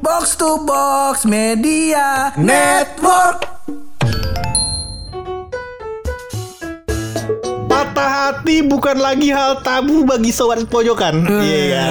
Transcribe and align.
Box 0.00 0.32
to 0.40 0.64
Box 0.64 1.28
Media 1.28 2.32
Network. 2.40 3.44
Patah 7.68 8.08
hati 8.08 8.64
bukan 8.64 8.96
lagi 8.96 9.28
hal 9.28 9.60
tabu 9.60 10.08
bagi 10.08 10.32
sobat 10.32 10.64
pojokan. 10.72 11.28
Iya. 11.28 11.88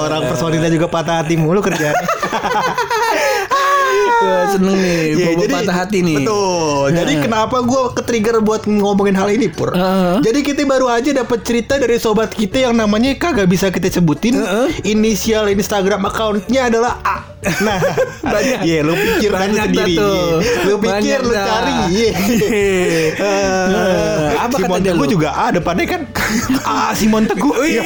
Orang 0.00 0.32
personilnya 0.32 0.72
juga 0.72 0.88
patah 0.88 1.20
hati 1.20 1.36
mulu 1.36 1.60
kerjaan. 1.60 1.92
Wah, 4.26 4.44
seneng 4.48 4.76
nih, 4.76 4.98
Iya, 5.12 5.24
bobo 5.30 5.44
patah 5.46 5.76
hati 5.76 5.98
nih. 6.00 6.16
Betul. 6.20 6.84
Jadi 6.92 7.12
kenapa 7.20 7.56
gue 7.60 7.82
ke-trigger 7.94 8.36
buat 8.40 8.62
ngomongin 8.64 9.14
hal 9.14 9.28
ini, 9.28 9.46
Pur? 9.46 9.70
Heeh. 9.70 10.20
Jadi 10.20 10.38
kita 10.42 10.62
baru 10.64 10.86
aja 10.88 11.10
dapat 11.12 11.42
cerita 11.42 11.76
dari 11.76 11.96
sobat 11.96 12.30
kita 12.30 12.62
yang 12.62 12.74
namanya 12.74 13.14
kagak 13.14 13.46
bisa 13.46 13.68
kita 13.68 13.86
sebutin. 13.88 14.36
Inisial 14.82 15.46
Instagram 15.48 16.04
accountnya 16.04 16.66
adalah 16.66 16.98
A. 17.00 17.16
Nah, 17.62 17.78
Banyak. 18.34 18.66
Iya, 18.66 18.82
lu 18.82 18.94
pikir 18.94 19.30
kan 19.30 19.46
Banyak 19.46 19.64
sendiri. 19.70 19.94
tuh. 19.94 20.42
Lu 20.66 20.74
pikir 20.78 21.20
Banyak 21.20 21.20
lu 21.22 21.32
dah. 21.32 21.46
cari. 21.46 21.74
Iya. 21.92 22.12
Eh, 23.16 24.34
apa 24.36 24.56
Simon 24.56 24.80
kata 24.82 24.92
lu? 24.94 25.06
juga 25.08 25.28
A 25.32 25.48
depannya 25.50 25.86
kan 25.86 26.02
A 26.64 26.92
Simon 26.92 27.24
Teguh. 27.24 27.54
Iya. 27.60 27.82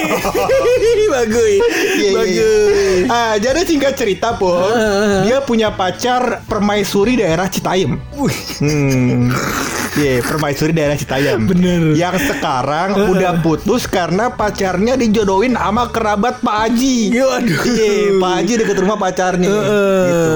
bagus, 1.11 1.59
Iya, 1.93 2.11
bagus. 2.15 3.03
Ah, 3.07 3.35
jadi 3.35 3.61
singkat 3.61 3.93
cerita 3.93 4.33
pun 4.33 4.71
dia 5.21 5.43
punya 5.43 5.69
pacar 5.69 6.30
permaisuri 6.47 7.19
daerah 7.19 7.51
Citayam. 7.51 7.99
Hmm. 8.61 9.33
Iya, 9.91 10.23
permaisuri 10.23 10.71
daerah 10.71 10.95
Citayam. 10.95 11.43
Bener. 11.51 11.91
Yang 11.99 12.31
sekarang 12.31 13.11
udah 13.11 13.43
putus 13.43 13.83
karena 13.83 14.31
pacarnya 14.31 14.95
dijodohin 14.95 15.59
sama 15.59 15.91
kerabat 15.91 16.39
Pak 16.39 16.55
Haji. 16.55 17.11
Iya. 17.11 17.43
Iya, 17.43 17.91
Pak 18.15 18.31
Haji 18.39 18.53
deket 18.63 18.77
rumah 18.79 18.95
pacarnya. 18.95 19.51
Gitu. 19.51 20.31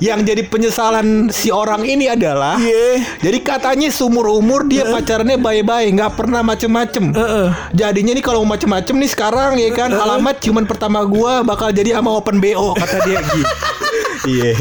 Yang 0.00 0.20
jadi 0.24 0.42
penyesalan 0.48 1.28
si 1.28 1.52
orang 1.52 1.84
ini 1.84 2.08
adalah 2.08 2.56
Iya. 2.56 3.04
jadi 3.20 3.38
katanya 3.44 3.88
seumur 3.92 4.32
umur 4.32 4.64
dia 4.64 4.88
pacarnya 4.88 5.36
baik-baik, 5.36 6.00
nggak 6.00 6.12
pernah 6.16 6.40
macem-macem. 6.40 7.12
Heeh. 7.12 7.48
Jadinya 7.76 8.12
nih 8.16 8.24
kalau 8.24 8.40
macem-macem 8.48 8.96
nih 8.96 9.10
sekarang 9.12 9.60
ya 9.60 9.68
kan 9.76 9.92
alamat 9.92 10.40
cuman 10.40 10.64
pertama 10.64 11.04
gua 11.04 11.44
bakal 11.44 11.68
jadi 11.70 12.00
sama 12.00 12.14
open 12.16 12.40
BO 12.40 12.72
kata 12.72 12.98
dia 13.04 13.20
gitu. 13.20 13.44
Iya, 14.24 14.52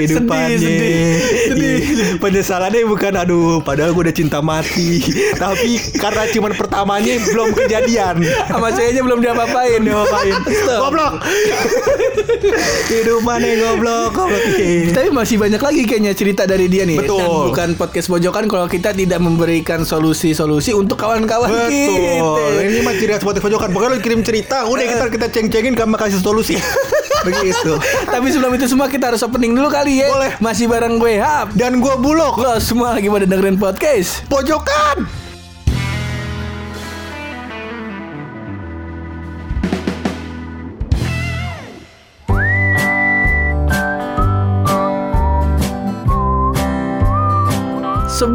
kehidupannya. 0.00 0.56
Sedih, 0.56 0.68
sedih, 0.68 1.12
sedih. 1.48 1.78
Iya. 1.84 2.06
Penyesalannya 2.18 2.88
bukan 2.88 3.12
aduh, 3.20 3.60
padahal 3.60 3.92
gua 3.92 4.08
udah 4.08 4.16
cinta 4.16 4.40
mati. 4.40 5.04
Tapi 5.42 5.76
karena 6.00 6.24
cuman 6.32 6.52
pertamanya 6.56 7.12
belum 7.20 7.52
kejadian. 7.52 8.24
Sama 8.48 8.72
ceweknya 8.72 9.02
belum 9.04 9.20
diapa-apain. 9.20 9.80
Ngapain? 9.84 10.34
Goblok. 10.80 11.14
Kehidupannya 12.88 13.52
goblok, 13.60 14.10
goblok. 14.16 14.42
Iya. 14.56 14.92
Tapi 14.96 15.08
masih 15.12 15.36
banyak 15.36 15.60
lagi 15.60 15.82
kayaknya 15.84 16.12
cerita 16.16 16.42
dari 16.48 16.66
dia 16.72 16.88
nih. 16.88 17.04
Betul. 17.04 17.20
Dan 17.20 17.30
bukan 17.52 17.68
podcast 17.76 18.08
pojokan 18.08 18.44
kalau 18.48 18.66
kita 18.66 18.96
tidak 18.96 19.20
memberikan 19.20 19.84
solusi-solusi 19.84 20.72
untuk 20.72 20.96
kawan-kawan 20.96 21.48
Betul. 21.52 21.68
kita. 21.68 22.64
Ini 22.64 22.80
mah 22.80 22.94
khas 22.96 23.20
Spotify 23.20 23.44
pojokan. 23.52 23.68
Pokoknya 23.70 23.90
lu 23.96 23.98
kirim 24.00 24.20
cerita, 24.24 24.64
udah 24.64 24.84
kita 24.84 25.04
kita 25.12 25.26
ceng-cengin 25.28 25.74
kamu 25.76 25.96
kasih 26.00 26.20
solusi. 26.20 26.56
Begitu. 27.28 27.72
Tapi 28.04 28.26
sebelum 28.28 28.52
itu 28.52 28.66
semua 28.68 28.86
kita 28.94 29.10
harus 29.10 29.26
opening 29.26 29.58
dulu 29.58 29.66
kali 29.66 29.98
ya. 29.98 30.06
Boleh. 30.06 30.32
Masih 30.38 30.70
bareng 30.70 31.02
gue 31.02 31.18
Hap. 31.18 31.50
Dan 31.58 31.82
gua 31.82 31.98
bulog. 31.98 32.38
Lo 32.38 32.54
semua 32.62 32.94
lagi 32.94 33.10
pada 33.10 33.26
dengerin 33.26 33.58
podcast. 33.58 34.22
Pojokan. 34.30 35.24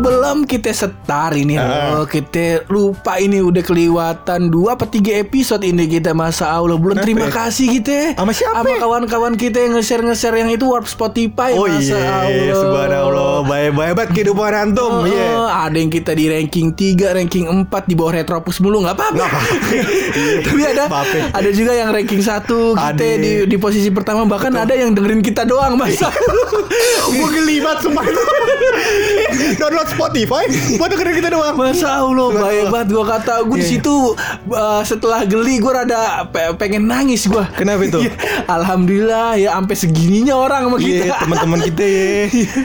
Sebelum 0.09 0.41
kita 0.41 0.73
setar 0.73 1.37
ini 1.37 1.53
Ah. 1.53 1.93
loh, 1.93 2.01
kita 2.03 2.65
lupa 2.65 3.21
ini 3.21 3.45
udah 3.45 3.61
kelewatan 3.61 4.49
dua 4.49 4.73
apa 4.73 4.89
tiga 4.89 5.13
episode 5.15 5.61
ini 5.61 5.85
kita 5.85 6.17
masa 6.17 6.49
Allah 6.49 6.73
belum 6.75 6.97
Kenapa 6.97 7.05
terima 7.05 7.25
ya? 7.25 7.33
kasih 7.35 7.67
kita 7.71 8.17
Sama 8.17 8.33
siapa? 8.33 8.57
sama 8.57 8.73
kawan-kawan 8.79 9.37
kita 9.37 9.61
yang 9.61 9.77
nge-share 9.77 10.01
nge-share 10.01 10.33
yang 10.35 10.49
itu 10.49 10.65
warp 10.65 10.89
Spotify 10.89 11.53
Oh 11.53 11.69
masa 11.69 11.93
iya, 11.93 12.25
Allah 12.25 12.57
subhanallah, 12.57 13.33
baik-baik 13.45 13.93
banget 13.93 14.09
kehidupan 14.11 14.49
antum. 14.51 14.91
Oh, 14.95 15.05
Iya. 15.05 15.29
Ada 15.61 15.77
yang 15.77 15.91
kita 15.91 16.11
di 16.11 16.25
ranking 16.27 16.67
3, 16.73 17.13
ranking 17.13 17.45
4 17.45 17.69
di 17.85 17.93
bawah 17.93 18.13
Retropus 18.15 18.57
mulu 18.59 18.81
nggak 18.81 18.97
apa-apa. 18.97 19.29
Tapi 20.49 20.61
ada 20.65 20.89
ada 21.29 21.49
juga 21.51 21.71
yang 21.71 21.93
ranking 21.93 22.25
1 22.25 22.49
kita 22.49 22.81
Ada. 22.97 23.05
di 23.15 23.45
di 23.45 23.57
posisi 23.61 23.93
pertama 23.93 24.25
bahkan 24.25 24.49
ada 24.51 24.73
yang 24.73 24.89
dengerin 24.89 25.21
kita 25.21 25.45
doang 25.45 25.77
Mas. 25.77 26.01
Gue 26.01 27.29
gelibat 27.37 27.77
sumpah 27.79 28.01
itu. 28.03 28.21
Download 29.59 29.89
Spotify 29.99 30.43
buat 30.75 30.89
dengerin 30.89 31.15
kita 31.15 31.29
doang. 31.29 31.55
Masa 31.55 31.99
Allah 31.99 32.27
baik 32.31 32.65
banget 32.67 32.87
gua 32.89 33.05
kata 33.09 33.33
gue 33.41 33.53
di 33.53 33.61
Iya. 33.61 33.71
situ 33.75 33.95
uh, 34.47 34.81
setelah 34.81 35.21
geli 35.23 35.57
gue 35.57 35.69
rada 35.69 35.99
pe- 36.25 36.55
pengen 36.55 36.85
nangis 36.85 37.25
gua. 37.25 37.45
Kenapa 37.51 37.83
itu? 37.83 37.99
Iya, 37.99 38.13
Alhamdulillah 38.49 39.35
ya 39.35 39.49
sampai 39.53 39.75
segininya 39.75 40.33
orang 40.33 40.61
sama 40.65 40.77
kita. 40.77 41.03
Iya 41.05 41.13
teman-teman 41.17 41.59
kita 41.63 41.83
ya. 41.83 42.07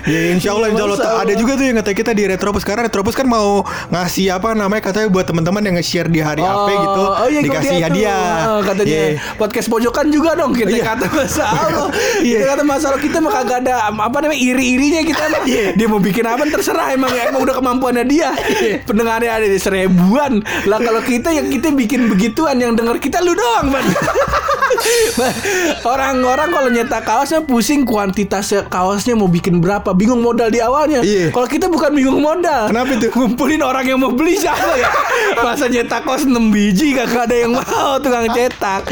Ya 0.04 0.20
insya 0.30 0.50
Allah, 0.52 0.68
insya 0.70 0.84
Allah. 0.84 0.96
Masya 0.96 1.10
Allah. 1.10 1.22
Ada 1.22 1.34
juga 1.34 1.52
tuh 1.54 1.64
yang 1.64 1.76
kata 1.76 1.90
kita 1.92 2.10
di 2.12 2.22
Retropus 2.24 2.62
Karena 2.62 2.82
Retropus 2.84 3.14
kan 3.14 3.26
mau 3.26 3.62
ngasih 3.88 4.26
apa 4.32 4.52
namanya 4.52 4.82
katanya 4.82 5.08
buat 5.08 5.24
teman-teman 5.24 5.62
yang 5.62 5.74
nge-share 5.74 6.06
di 6.06 6.20
hari 6.20 6.40
apa 6.40 6.70
gitu 6.70 7.02
oh 7.02 7.26
iya, 7.26 7.40
gua 7.40 7.46
dikasih 7.50 7.76
hadiah. 7.80 8.26
Oh, 8.48 8.60
kata 8.60 8.82
dia 8.82 8.92
Iya. 8.94 9.08
podcast 9.34 9.66
pojokan 9.66 10.06
juga 10.08 10.34
dong 10.34 10.52
kita 10.52 10.70
Iya. 10.70 10.84
kata 10.86 11.06
masa 11.10 11.44
Allah. 11.46 11.88
Iya. 12.20 12.38
Kita 12.38 12.48
kata 12.52 12.62
masalah 12.64 12.98
kita 12.98 13.16
mah 13.18 13.32
kagak 13.32 13.58
ada 13.62 13.74
apa 13.88 14.16
namanya 14.20 14.38
iri-irinya 14.38 15.00
kita 15.02 15.22
mah. 15.24 15.42
Iya. 15.44 15.66
Dia 15.74 15.86
mau 15.86 15.98
bikin 15.98 16.24
apa 16.24 16.42
terserah 16.44 16.92
emang 16.92 17.10
emang 17.30 17.40
udah 17.42 17.54
kemampuannya 17.56 18.04
dia. 18.06 18.30
Iya. 18.34 18.82
Pendengarnya 18.86 19.30
ada 19.40 19.46
di 19.46 19.58
seribuan. 19.58 20.42
Lah 20.68 20.78
kalau 20.80 21.00
kita 21.02 21.30
yang 21.34 21.48
kita 21.50 21.72
bikin 21.74 22.06
begituan 22.10 22.60
yang 22.60 22.74
denger 22.74 22.98
kita 23.00 23.22
lu 23.22 23.34
doang, 23.34 23.72
Bang. 23.72 23.86
Orang-orang 25.86 26.48
kalau 26.50 26.68
nyetak 26.72 27.06
kaosnya 27.06 27.40
pusing 27.46 27.86
kuantitasnya 27.86 28.66
kaosnya 28.66 29.14
mau 29.14 29.30
bikin 29.30 29.62
berapa, 29.62 29.94
bingung 29.94 30.20
modal 30.20 30.50
di 30.50 30.58
awalnya. 30.58 31.00
Iya. 31.00 31.30
Kalau 31.30 31.46
kita 31.46 31.66
bukan 31.70 31.94
bingung 31.94 32.20
modal. 32.20 32.68
Kenapa 32.70 32.90
itu? 32.94 33.08
Ngumpulin 33.14 33.62
orang 33.62 33.84
yang 33.86 33.98
mau 34.02 34.10
beli 34.12 34.38
siapa 34.38 34.74
ya? 34.74 34.90
Masa 35.38 35.70
nyetak 35.70 36.02
kaos 36.04 36.26
6 36.26 36.34
biji 36.50 36.96
gak 36.96 37.10
ada 37.14 37.36
yang 37.36 37.54
mau 37.54 38.00
tukang 38.00 38.26
cetak. 38.32 38.82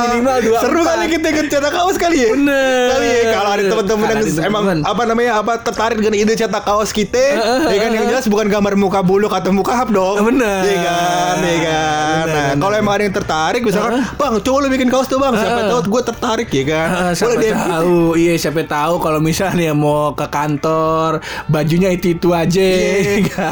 Minimal 0.00 0.38
dua 0.44 0.58
seru 0.60 0.80
kali 0.84 1.06
kita 1.08 1.26
ikut 1.32 1.46
cetak 1.48 1.72
kaos 1.72 1.96
kali 1.96 2.16
ya 2.20 2.28
Bener. 2.34 2.88
kali 2.94 3.06
ya 3.08 3.22
kalau 3.32 3.50
ada 3.50 3.62
teman-teman 3.64 4.06
yang 4.12 4.22
emang 4.46 4.64
apa 4.84 5.02
namanya 5.08 5.32
apa 5.40 5.52
tertarik 5.60 5.96
dengan 5.98 6.14
ide 6.14 6.34
cetak 6.36 6.62
kaos 6.62 6.90
kita 6.92 6.99
ya 7.02 7.78
kan? 7.78 7.90
Yang 7.92 8.06
jelas 8.08 8.24
bukan 8.26 8.46
gambar 8.46 8.74
muka 8.74 9.00
buluk 9.00 9.30
atau 9.30 9.50
muka 9.50 9.72
hap 9.74 9.88
dong. 9.88 10.20
Bener. 10.22 10.60
iya 10.62 10.76
kan? 10.78 11.36
Iya 11.38 11.58
kan? 11.62 12.24
Nah 12.26 12.50
kalau 12.58 12.74
emang 12.76 12.94
ada 12.94 13.04
yang 13.04 13.14
tertarik 13.14 13.62
misalkan 13.62 14.04
bang 14.10 14.34
coba 14.38 14.56
lu 14.58 14.68
bikin 14.68 14.88
kaos 14.88 15.06
tuh 15.06 15.16
bang. 15.16 15.32
Siapa 15.32 15.60
tahu 15.66 15.80
gue 15.88 16.02
tertarik 16.04 16.48
ya 16.48 16.64
kan? 16.66 16.88
Ah, 16.90 17.12
siapa 17.12 17.34
tahu. 17.38 18.14
Iya 18.14 18.34
siapa 18.36 18.60
tahu 18.62 18.94
kalau 18.98 19.18
misalnya 19.18 19.72
mau 19.72 20.12
ke 20.12 20.26
kantor 20.26 21.18
bajunya 21.46 21.90
itu 21.90 22.12
itu 22.12 22.28
aja 22.30 22.60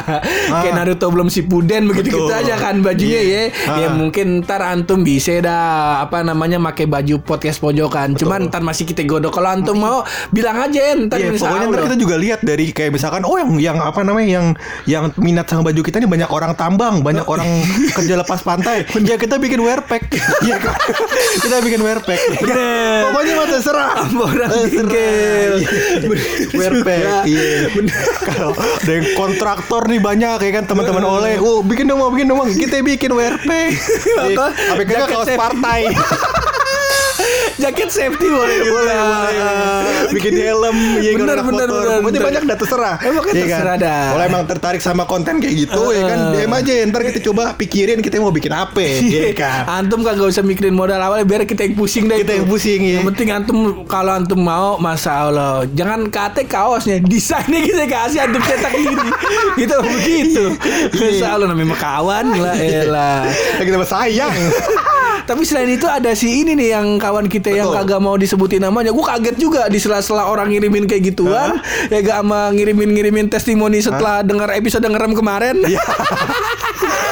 kayak 0.52 0.74
Naruto 0.74 1.08
belum 1.08 1.28
si 1.28 1.44
Puden 1.44 1.86
begitu 1.86 2.10
gitu 2.10 2.26
Ah. 2.28 2.38
Aja 2.38 2.54
kan 2.54 2.80
bajunya 2.80 3.18
Iya. 3.18 3.42
ya. 3.50 3.78
Ya 3.78 3.88
Ah. 3.88 3.92
mungkin 3.92 4.42
ntar 4.42 4.60
antum 4.60 5.02
bisa 5.02 5.38
dah 5.38 5.66
apa 6.00 6.22
namanya 6.22 6.58
pakai 6.62 6.86
baju 6.86 7.18
podcast 7.20 7.58
pojokan. 7.58 8.14
Cuman 8.14 8.48
ntar 8.48 8.60
masih 8.60 8.84
kita 8.84 9.02
godok. 9.04 9.32
Kalau 9.32 9.48
antum 9.48 9.76
mau 9.76 10.02
bilang 10.30 10.56
aja 10.56 10.94
ntar 10.96 11.18
Iya, 11.18 11.34
pokoknya 11.34 11.66
ntar 11.68 11.82
kita 11.86 11.96
juga 11.96 12.16
lihat 12.16 12.40
dari 12.42 12.70
kayak 12.70 12.90
misalkan 12.92 13.22
oh 13.22 13.37
yang 13.38 13.50
yang 13.58 13.76
apa 13.78 14.00
namanya 14.02 14.28
yang 14.28 14.46
yang 14.84 15.04
minat 15.18 15.46
sama 15.46 15.70
baju 15.70 15.80
kita 15.80 16.02
nih 16.02 16.10
banyak 16.10 16.30
orang 16.30 16.52
tambang, 16.58 17.00
banyak 17.00 17.24
orang 17.24 17.46
kerja 17.94 18.14
lepas 18.18 18.42
pantai. 18.42 18.84
ya 19.08 19.16
kita 19.16 19.38
bikin 19.38 19.62
wear 19.62 19.82
pack. 19.84 20.06
Iya 20.38 20.56
kan? 20.62 20.76
kita 21.42 21.56
bikin 21.60 21.80
wear 21.82 21.98
pack. 22.00 22.20
Bener. 22.40 23.10
Pokoknya 23.10 23.32
mah 23.36 23.46
terserah. 23.50 23.90
orang 24.14 24.50
bingkil. 24.70 25.54
Iya. 25.58 25.68
Wear 26.54 26.74
pack. 26.86 27.04
Iya. 27.26 27.68
Kalau 28.28 28.52
ada 28.54 28.92
yang 28.92 29.06
kontraktor 29.18 29.82
nih 29.90 30.00
banyak 30.00 30.38
ya 30.40 30.50
kan 30.62 30.64
teman-teman 30.68 31.04
oleh, 31.04 31.34
oh 31.42 31.60
bikin 31.66 31.90
dong, 31.90 32.00
mau 32.00 32.10
bikin 32.12 32.30
dong, 32.30 32.48
kita 32.54 32.80
bikin 32.80 33.10
wear 33.12 33.36
pack. 33.42 33.72
Apa? 34.18 34.46
Apa 34.54 34.82
kita 34.86 35.04
Jaket 35.04 35.14
kaos 35.14 35.30
partai. 35.34 35.80
jaket 37.68 37.88
safety 37.90 38.26
boleh 38.26 38.58
boleh 38.64 38.96
boleh. 38.96 40.10
bikin 40.10 40.34
helm 40.34 40.76
ya 40.96 41.10
Bener, 41.14 41.38
bener, 41.38 41.68
motor. 41.68 41.68
bener, 41.68 41.98
pokoknya 41.98 42.02
bener. 42.14 42.22
banyak 42.24 42.42
dah 42.44 42.56
terserah. 42.56 42.94
Emang 43.00 43.22
kan 43.22 43.32
Iya 43.32 43.42
terserah 43.44 43.76
dah. 43.76 44.02
kalau 44.08 44.24
emang 44.24 44.42
tertarik 44.46 44.80
sama 44.80 45.04
konten 45.04 45.34
kayak 45.36 45.54
gitu 45.58 45.82
ya 45.90 46.02
kan 46.06 46.18
DM 46.32 46.52
aja 46.54 46.72
ntar 46.86 47.02
kita 47.04 47.20
coba 47.22 47.52
pikirin 47.54 47.98
kita 47.98 48.16
mau 48.16 48.30
bikin 48.30 48.50
apa 48.50 48.80
ya 49.14 49.32
kan? 49.32 49.62
Antum 49.68 50.00
kagak 50.00 50.24
usah 50.26 50.40
mikirin 50.40 50.72
modal 50.72 50.96
awalnya 50.96 51.24
biar 51.24 51.44
kita 51.44 51.62
yang 51.62 51.74
pusing 51.74 52.06
deh. 52.06 52.16
Kita 52.16 52.32
itu. 52.32 52.38
yang 52.38 52.48
pusing 52.48 52.80
ya 52.80 52.92
Yang 52.94 53.06
penting 53.06 53.28
antum 53.30 53.58
kalau 53.84 54.12
antum 54.12 54.40
mau 54.40 54.78
masa 54.78 55.22
Allah. 55.22 55.68
Jangan 55.68 56.08
kate 56.08 56.44
kaosnya. 56.44 56.98
Desainnya 57.00 57.60
kita 57.60 57.84
kasih 57.84 58.18
antum 58.22 58.40
cetak 58.40 58.72
sendiri 58.72 59.08
gitu 59.60 59.76
begitu. 59.78 60.44
Iya. 60.94 61.10
masa 61.12 61.26
Allah 61.30 61.46
namanya 61.46 61.76
kawan 61.76 62.26
lah 62.34 62.56
elah. 62.56 63.20
Kita 63.58 63.76
sayang 63.84 64.32
Tapi 65.28 65.44
selain 65.44 65.68
itu 65.68 65.84
ada 65.84 66.08
si 66.16 66.40
ini 66.40 66.56
nih 66.56 66.72
yang 66.72 66.96
kawan 66.96 67.28
kita 67.28 67.52
yang 67.52 67.68
Betul. 67.68 67.84
kagak 67.84 68.00
mau 68.00 68.16
disebutin 68.16 68.64
namanya. 68.64 68.96
Gue 68.96 69.04
kaget 69.04 69.36
juga 69.36 69.68
di 69.68 69.76
sela-sela 69.76 70.24
orang 70.24 70.48
ngirimin 70.48 70.88
kayak 70.88 71.12
gituan, 71.12 71.60
ya 71.92 72.00
gak 72.00 72.24
sama 72.24 72.48
ngirimin-ngirimin 72.56 73.28
testimoni 73.28 73.84
setelah 73.84 74.24
dengar 74.24 74.48
episode 74.56 74.88
ngerem 74.88 75.12
kemarin. 75.12 75.60
Iya. 75.68 75.84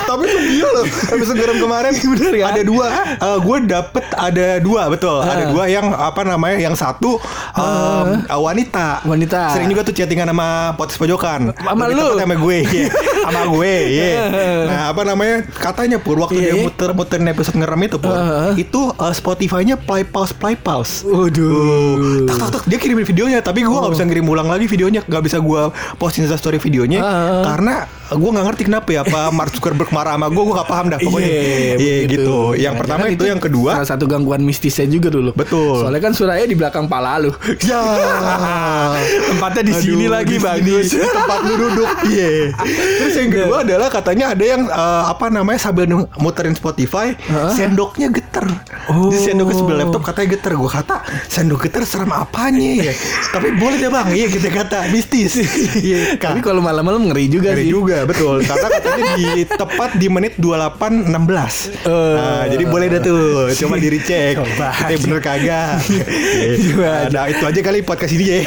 Tapi 0.06 0.22
itu 0.22 0.38
gila 0.38 0.70
loh 0.70 0.86
Episode 0.86 1.36
garam 1.36 1.58
kemarin 1.58 1.92
Bener 2.14 2.32
kan? 2.38 2.46
Ada 2.54 2.62
dua 2.62 2.86
Eh, 3.18 3.38
Gue 3.42 3.56
dapet 3.66 4.04
ada 4.14 4.46
dua 4.62 4.86
Betul 4.86 5.18
Ada 5.18 5.50
dua 5.50 5.66
yang 5.66 5.90
Apa 5.90 6.22
namanya 6.22 6.62
Yang 6.62 6.78
satu 6.78 7.18
em, 7.58 8.22
eh, 8.22 8.38
Wanita 8.38 9.02
Wanita. 9.02 9.50
Sering 9.50 9.66
juga 9.66 9.82
tuh 9.82 9.94
chattingan 9.98 10.30
sama 10.30 10.78
Potes 10.78 10.94
Pojokan 10.94 11.50
Sama 11.58 11.90
lu. 11.90 12.14
Sama 12.22 12.34
gue 12.38 12.58
iya. 12.62 12.86
Sama 13.26 13.42
gue 13.50 13.72
iya. 13.90 14.10
Nah 14.70 14.80
apa 14.94 15.02
namanya 15.02 15.42
Katanya 15.50 15.98
Pur 15.98 16.22
Waktu 16.22 16.38
Iya, 16.38 16.42
dia 16.46 16.54
iya. 16.54 16.64
muter-muterin 16.70 17.26
episode 17.26 17.58
ngerem 17.58 17.80
itu 17.90 17.98
Pur 18.06 18.14
Heeh. 18.16 18.50
Itu 18.58 18.80
eh, 18.92 19.12
Spotify-nya 19.12 19.76
play 19.76 20.02
pause 20.02 20.30
play 20.30 20.54
pause 20.54 21.02
Waduh. 21.02 22.24
tak 22.24 22.36
tak 22.38 22.48
tak 22.50 22.62
dia 22.64 22.78
kirimin 22.78 23.02
videonya 23.02 23.38
tapi 23.40 23.60
gue 23.60 23.70
nggak 23.72 23.92
bisa 23.92 24.04
ngirim 24.04 24.24
ulang 24.24 24.46
lagi 24.46 24.64
videonya 24.64 25.02
nggak 25.02 25.22
bisa 25.22 25.38
gue 25.38 25.62
posting 25.96 26.24
story 26.28 26.56
videonya 26.56 27.00
Ah. 27.00 27.42
karena 27.44 27.74
gue 28.08 28.30
nggak 28.30 28.46
ngerti 28.46 28.62
kenapa 28.64 28.88
ya 28.88 29.00
apa 29.00 29.30
Mark 29.30 29.50
Zuckerberg 29.50 29.90
marah 29.90 30.14
sama 30.14 30.28
gue 30.28 30.38
gue 30.40 30.54
nggak 30.54 30.68
paham 30.68 30.86
dah 30.86 30.98
pokoknya 30.98 31.26
Iya, 31.26 31.42
iya 31.76 31.96
begitu. 32.00 32.10
gitu 32.12 32.36
yang 32.56 32.72
Nah, 32.72 32.80
pertama 32.80 33.02
kan 33.02 33.10
itu 33.10 33.24
yang 33.24 33.40
kedua 33.40 33.70
salah 33.74 33.88
satu 33.88 34.04
gangguan 34.04 34.40
mistisnya 34.40 34.86
juga 34.86 35.08
dulu. 35.08 35.30
Betul. 35.32 35.80
Soalnya 35.80 36.00
kan 36.00 36.12
Suraya 36.12 36.42
di 36.42 36.52
belakang 36.52 36.86
pala 36.86 37.18
lu. 37.18 37.32
ya 37.60 37.80
Tempatnya 39.26 39.62
di 39.62 39.74
sini 39.74 40.06
lagi 40.06 40.36
bagus. 40.38 40.88
di 40.88 41.00
tempat 41.00 41.38
lu 41.42 41.54
duduk 41.58 41.88
iya 42.06 42.52
terus 42.96 43.14
yang 43.16 43.30
kedua 43.30 43.56
adalah 43.62 43.88
katanya 43.88 44.26
ada 44.30 44.44
yang 44.44 44.62
eh, 44.64 45.04
apa 45.06 45.26
namanya 45.28 45.58
sambil 45.60 45.86
muterin 46.16 46.52
Spotify 46.52 47.14
Hah? 47.26 47.52
sendoknya 47.52 48.08
geter 48.08 48.46
Oh. 48.86 49.10
di 49.10 49.18
sendoknya 49.18 49.56
sebelah 49.56 49.78
laptop 49.80 50.02
katanya 50.04 50.28
geter 50.32 50.52
gue 50.54 50.70
kata 50.70 50.96
sendok 51.26 51.64
geter 51.64 51.82
serem 51.82 52.12
apanya 52.12 52.84
ya 52.84 52.94
tapi 53.28 53.50
boleh 53.52 53.76
deh 53.76 53.88
bang 53.88 54.08
iya 54.12 54.26
kita 54.28 54.48
kata 54.48 54.78
mistis 54.88 55.42
iya 55.80 56.14
Tapi 56.16 56.38
kalau 56.38 56.60
malam-malam 56.60 57.08
ngeri 57.08 57.26
juga 57.28 57.50
Ngeri 57.50 57.64
sih. 57.64 57.72
juga 57.72 57.95
betul. 58.04 58.44
Karena 58.44 58.68
katanya 58.68 59.04
di 59.16 59.28
tepat 59.48 59.90
di 59.96 60.06
menit 60.12 60.34
28.16 60.36 61.86
nah, 61.86 62.44
jadi 62.50 62.64
boleh 62.68 62.86
deh 62.92 63.00
tuh. 63.00 63.48
Coba 63.54 63.74
di 63.80 63.88
recheck 63.88 64.36
eh 64.90 64.98
bener 65.00 65.18
kagak. 65.22 65.80
Nah, 66.76 67.08
nah, 67.08 67.24
itu 67.30 67.44
aja 67.46 67.60
kali 67.62 67.80
podcast 67.80 68.12
ini 68.12 68.24
ya. 68.26 68.38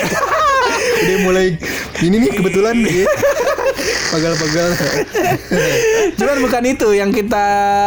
Udah 1.00 1.18
mulai 1.24 1.56
ini 2.04 2.16
nih 2.28 2.32
kebetulan. 2.36 2.76
ya. 2.84 3.08
pagal-pagal 4.10 4.68
Cuman 6.20 6.38
bukan 6.42 6.64
itu 6.66 6.88
yang 6.92 7.10
kita 7.10 7.46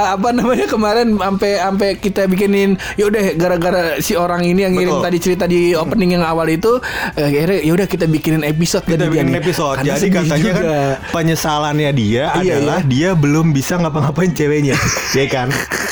apa 0.08 0.28
namanya 0.30 0.66
kemarin 0.66 1.14
sampai 1.14 1.52
sampai 1.58 1.88
kita 1.96 2.24
bikinin 2.24 2.70
ya 2.94 3.06
udah 3.06 3.34
gara-gara 3.34 3.82
si 3.98 4.14
orang 4.14 4.42
ini 4.42 4.62
yang 4.62 4.72
ngirim 4.72 4.96
Betul. 4.96 5.04
tadi 5.04 5.18
cerita 5.18 5.44
di 5.44 5.74
opening 5.74 6.16
yang 6.16 6.24
awal 6.24 6.46
itu 6.46 6.78
eh, 7.14 7.26
akhirnya 7.26 7.60
ya 7.60 7.72
udah 7.72 7.86
kita 7.86 8.06
bikinin 8.06 8.42
episode 8.42 8.84
kita 8.84 9.04
dia 9.04 9.10
bikin 9.10 9.26
nih. 9.28 9.40
episode 9.40 9.76
Karena 9.76 9.88
jadi 9.92 10.08
katanya 10.08 10.32
kan 10.48 10.64
juga. 10.64 10.80
penyesalannya 11.12 11.90
dia 11.92 12.24
Iya, 12.32 12.54
adalah 12.56 12.80
iya. 12.80 12.88
dia 12.88 13.10
belum 13.12 13.50
bisa 13.50 13.76
ngapa-ngapain 13.76 14.30
ceweknya 14.30 14.76
ya 15.18 15.26
kan 15.26 15.48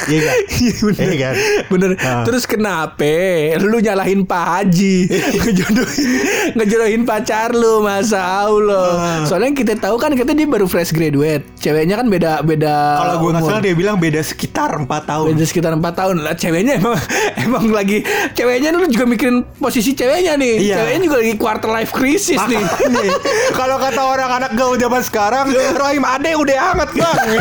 iya 0.06 0.20
kan 0.22 0.36
Iya 0.60 0.74
bener. 0.82 1.00
Iya 1.00 1.14
kan? 1.16 1.34
Bener. 1.68 1.90
Ah. 1.98 2.22
Terus 2.22 2.44
kenapa 2.44 3.16
lu 3.58 3.80
nyalahin 3.80 4.22
Pak 4.22 4.44
Haji 4.46 4.96
ngejodohin 5.40 6.08
ngejodohin 6.52 7.02
pacar 7.02 7.52
lu 7.52 7.80
masa 7.80 8.20
Allah. 8.44 8.88
Ah. 8.92 9.24
Soalnya 9.24 9.54
kita 9.54 9.74
tahu 9.74 9.96
kan 9.96 10.12
kita 10.20 10.36
dia 10.36 10.44
baru 10.44 10.68
fresh 10.68 10.92
graduate. 10.92 11.48
Ceweknya 11.56 11.96
kan 11.96 12.12
beda 12.12 12.44
beda 12.44 12.74
kalau 13.00 13.14
gue 13.24 13.30
nggak 13.32 13.44
salah 13.48 13.62
dia 13.64 13.72
bilang 13.72 13.96
beda 13.96 14.20
sekitar 14.20 14.76
4 14.76 14.84
tahun 14.84 15.32
Beda 15.32 15.44
sekitar 15.48 15.72
4 15.72 15.80
tahun 15.80 16.16
lah 16.20 16.36
ceweknya 16.36 16.76
emang 16.76 17.00
emang 17.48 17.64
lagi 17.72 18.04
ceweknya 18.36 18.76
lu 18.76 18.84
juga 18.92 19.08
mikirin 19.08 19.48
posisi 19.56 19.96
ceweknya 19.96 20.36
nih. 20.36 20.54
Iya. 20.60 20.76
Ceweknya 20.84 21.00
juga 21.08 21.16
lagi 21.24 21.34
quarter 21.40 21.70
life 21.72 21.92
crisis 21.96 22.36
nih. 22.36 22.60
Kalau 23.58 23.80
kata 23.80 24.02
orang 24.04 24.30
anak 24.44 24.52
gaul 24.60 24.76
zaman 24.76 25.00
sekarang 25.00 25.48
Rahim 25.56 26.04
Ade 26.04 26.36
udah 26.36 26.56
hangat 26.76 26.90
bang 26.92 27.40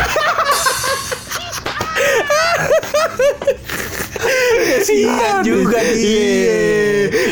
Kasihan 4.70 5.44
juga 5.44 5.80
dia. 5.80 6.69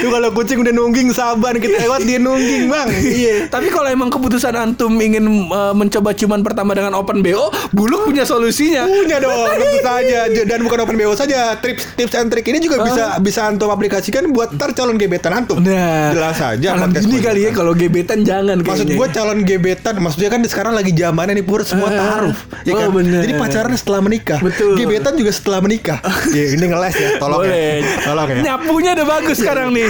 Itu 0.08 0.14
kalau 0.14 0.32
kucing 0.32 0.58
udah 0.58 0.72
nungging 0.72 1.08
sabar 1.10 1.52
kita 1.54 1.76
lewat 1.78 2.00
dia 2.02 2.16
nungging 2.16 2.64
bang 2.66 2.88
Iya 2.96 3.34
Tapi 3.52 3.68
kalau 3.68 3.86
emang 3.86 4.08
keputusan 4.08 4.54
antum 4.54 4.96
ingin 4.96 5.20
uh, 5.46 5.70
mencoba 5.70 6.10
cuman 6.10 6.40
pertama 6.40 6.72
dengan 6.72 6.94
open 6.94 7.20
BO, 7.20 7.52
Buluk 7.70 8.06
punya 8.06 8.24
solusinya. 8.24 8.88
Punya 8.88 9.18
dong 9.18 9.36
tentu 9.52 9.78
saja 9.78 10.18
Dan 10.40 10.58
bukan 10.62 10.78
open 10.80 10.96
BO 10.96 11.12
saja 11.12 11.52
Tips 11.54 11.92
tips 11.94 12.14
and 12.14 12.28
trick 12.28 12.46
ini 12.46 12.58
juga 12.58 12.80
bisa 12.80 13.18
bisa 13.18 13.44
antum 13.44 13.68
aplikasikan 13.68 14.24
buat 14.30 14.48
ntar 14.50 14.72
calon 14.72 14.96
gebetan 14.96 15.34
antum 15.34 15.60
Nah, 15.60 16.08
Jelas 16.10 16.34
saja 16.34 16.72
podcast 16.72 17.04
gini 17.04 17.20
kali 17.20 17.40
ya 17.42 17.50
kalau 17.52 17.72
gebetan 17.72 18.22
jangan 18.22 18.56
Maksud 18.58 18.86
kayaknya. 18.86 18.96
gue 18.96 19.08
calon 19.12 19.38
gebetan 19.42 19.94
Maksudnya 19.98 20.30
kan 20.30 20.40
sekarang 20.42 20.72
lagi 20.72 20.90
zamannya 20.90 21.34
nih 21.34 21.44
Pur 21.44 21.60
Semua 21.62 21.88
Ah. 21.88 21.96
taruh 21.98 22.36
ya 22.62 22.72
Oh, 22.72 22.80
kan? 22.80 22.90
bener. 22.94 23.20
Jadi 23.20 23.32
pacaran 23.34 23.72
setelah 23.74 24.00
menikah 24.00 24.38
Betul. 24.38 24.72
Gebetan 24.74 25.12
juga 25.14 25.30
setelah 25.30 25.58
menikah 25.58 25.98
ya, 26.32 26.44
Ini 26.48 26.64
ngeles 26.64 26.94
ya 26.94 27.08
Tolong 27.18 27.40
Boleh. 27.42 27.76
ya 27.76 27.96
Tolong 28.02 28.28
ya 28.30 28.36
Nyapunya 28.46 28.90
udah 28.94 29.06
bagus 29.10 29.36
sekarang 29.36 29.68
nih. 29.70 29.88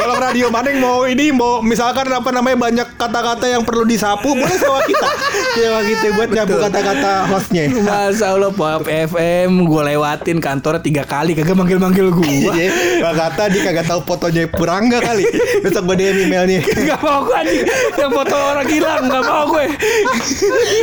Tolong 0.00 0.20
radio 0.20 0.46
Maning 0.48 0.78
mau 0.80 1.04
ini 1.04 1.30
mau 1.30 1.60
misalkan 1.60 2.08
apa 2.08 2.30
namanya 2.32 2.56
banyak 2.56 2.88
kata-kata 2.96 3.46
yang 3.46 3.62
perlu 3.62 3.84
disapu 3.84 4.32
boleh 4.32 4.56
sewa 4.56 4.80
kita. 4.84 5.08
Sewa 5.54 5.80
kita 5.84 6.06
buat 6.16 6.28
nyapu 6.32 6.54
kata-kata 6.56 7.12
hostnya. 7.28 7.68
Masa 7.84 8.32
Allah 8.32 8.52
Pop 8.54 8.88
FM 8.88 9.68
gue 9.68 9.82
lewatin 9.92 10.38
kantor 10.40 10.80
tiga 10.80 11.04
kali 11.04 11.36
kagak 11.36 11.54
manggil-manggil 11.54 12.08
gue. 12.14 12.26
Iya, 12.50 12.72
Gak 13.04 13.14
kata 13.16 13.42
dia 13.52 13.60
kagak 13.66 13.86
tahu 13.86 14.00
fotonya 14.06 14.48
Purangga 14.48 14.98
kali. 15.04 15.24
Besok 15.60 15.92
gue 15.92 15.96
DM 16.00 16.30
emailnya. 16.30 16.60
Gak 16.64 17.00
mau 17.04 17.26
gue 17.26 17.36
anjing 17.36 17.64
Yang 17.98 18.10
foto 18.16 18.36
orang 18.36 18.68
hilang 18.68 19.02
Gak 19.10 19.24
mau 19.26 19.44
gue 19.52 19.66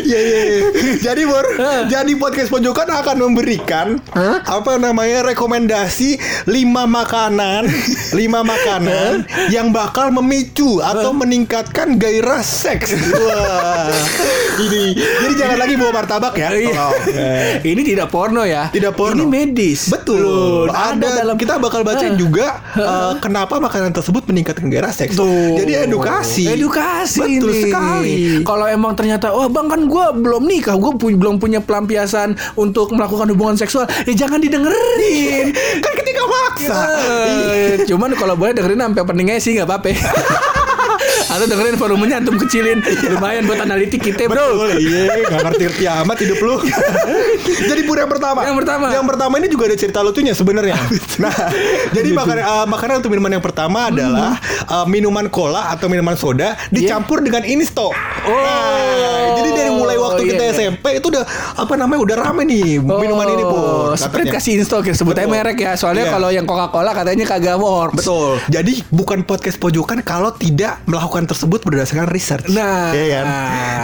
Iya 0.06 0.20
iya. 0.20 0.40
iya. 0.46 0.60
Jadi 1.02 1.22
Bor, 1.26 1.46
jadi 1.88 2.12
podcast 2.20 2.50
pojokan 2.52 2.88
akan 2.92 3.18
memberikan 3.28 3.88
apa 4.44 4.78
namanya 4.80 5.24
rekomendasi 5.26 6.20
lima 6.48 6.86
makanan, 6.88 7.68
lima 8.14 8.44
makanan 8.44 8.67
yang 9.50 9.72
bakal 9.72 10.12
memicu 10.12 10.80
atau 10.80 11.16
meningkatkan 11.16 11.96
gairah 11.96 12.42
seks. 12.42 12.94
Wah. 13.14 13.88
Ini. 14.58 14.84
Jadi 14.98 15.34
jangan 15.38 15.58
lagi 15.58 15.74
bawa 15.78 15.92
martabak 15.94 16.34
ya. 16.36 16.50
Iya. 16.52 16.74
Tolong. 16.74 16.94
Ini 17.74 17.82
tidak 17.84 18.08
porno 18.10 18.42
ya 18.42 18.70
Tidak 18.70 18.94
porno. 18.94 19.22
Ini 19.22 19.26
medis 19.26 19.88
Betul. 19.88 20.18
Loh, 20.18 20.66
ada, 20.68 21.24
dalam 21.24 21.38
kita 21.38 21.62
bakal 21.62 21.86
bacain 21.86 22.18
juga 22.18 22.60
eh, 22.74 23.14
kenapa 23.22 23.62
makanan 23.62 23.94
tersebut 23.94 24.26
meningkatkan 24.26 24.68
gairah 24.68 24.92
seks. 24.92 25.16
Tuh. 25.16 25.56
Jadi 25.56 25.86
edukasi. 25.86 26.50
Edukasi 26.50 27.22
Betul 27.22 27.52
ini. 27.54 27.64
sekali. 27.64 28.16
Kalau 28.42 28.66
emang 28.66 28.98
ternyata 28.98 29.30
wah 29.30 29.48
bang 29.48 29.68
kan 29.70 29.82
gue 29.86 30.06
belum 30.18 30.44
nikah, 30.44 30.76
gue 30.76 30.92
pu- 30.98 31.14
belum 31.14 31.38
punya 31.38 31.62
pelampiasan 31.62 32.34
untuk 32.58 32.92
melakukan 32.92 33.30
hubungan 33.30 33.56
seksual, 33.56 33.86
ya 34.04 34.14
jangan 34.18 34.42
didengerin. 34.42 35.54
kan 35.84 35.92
ketika 35.94 36.22
maksa. 36.26 36.80
Eh, 36.98 37.74
Cuman 37.86 38.18
kalau 38.18 38.34
boleh 38.34 38.57
dengerin 38.58 38.82
sampai 38.82 39.02
openingnya 39.06 39.38
sih 39.38 39.54
nggak 39.54 39.70
apa-apa. 39.70 39.90
Atau 41.38 41.46
dengerin 41.46 41.78
volumenya 41.78 42.18
antum 42.18 42.36
kecilin 42.42 42.82
Lumayan 43.14 43.46
buat 43.46 43.62
analitik 43.62 44.02
kita 44.02 44.26
bro 44.26 44.58
Betul, 44.58 44.82
iya, 44.82 45.22
gak 45.30 45.40
ngerti-ngerti 45.46 45.84
amat 45.86 46.18
hidup 46.24 46.40
lu. 46.42 46.56
jadi 47.70 47.82
pur 47.86 47.98
yang 48.00 48.10
pertama. 48.10 48.42
Yang 48.48 48.58
pertama. 48.64 48.86
Yang 48.90 49.06
pertama 49.06 49.34
ini 49.38 49.48
juga 49.52 49.64
ada 49.70 49.78
cerita 49.78 50.00
lucunya 50.02 50.34
sebenarnya. 50.34 50.76
nah, 51.24 51.36
jadi 51.94 52.10
makanan 52.16 52.44
eh, 52.44 52.66
makanan 52.66 52.94
untuk 53.04 53.12
minuman 53.14 53.32
yang 53.38 53.46
pertama 53.46 53.80
adalah 53.94 54.40
eh, 54.66 54.86
minuman 54.90 55.30
cola 55.30 55.70
atau 55.76 55.86
minuman 55.92 56.18
soda 56.18 56.58
dicampur 56.74 57.22
dengan 57.22 57.46
insto. 57.46 57.92
Oh. 57.92 58.34
Nah, 58.34 59.38
jadi 59.38 59.50
dari 59.54 59.72
mulai 59.72 59.98
waktu 60.02 60.22
iya, 60.26 60.30
kita 60.34 60.44
iya. 60.44 60.52
SMP 60.58 60.86
itu 60.98 61.08
udah 61.14 61.24
apa 61.54 61.74
namanya 61.78 62.00
udah 62.02 62.16
rame 62.18 62.44
nih 62.50 62.82
minuman 62.82 63.28
ini. 63.30 63.44
Oh, 63.46 63.94
Sprite 63.94 64.34
kasih 64.34 64.58
install 64.64 64.82
ya 64.84 64.94
sebut 64.96 65.14
aja 65.14 65.28
Betul. 65.28 65.36
merek 65.38 65.58
ya 65.62 65.72
Soalnya 65.78 66.06
Iya. 66.08 66.14
kalau 66.14 66.30
yang 66.32 66.46
Coca-Cola 66.48 66.92
katanya 66.96 67.26
kagak 67.28 67.58
works 67.60 67.96
Betul. 68.00 68.40
Jadi 68.50 68.74
bukan 68.90 69.24
podcast 69.28 69.58
pojokan 69.60 70.00
kalau 70.02 70.32
tidak 70.36 70.82
melakukan 70.88 71.27
tersebut 71.28 71.60
berdasarkan 71.62 72.08
research. 72.10 72.50
Nah. 72.50 72.90
Iya 72.90 73.06
kan? 73.22 73.26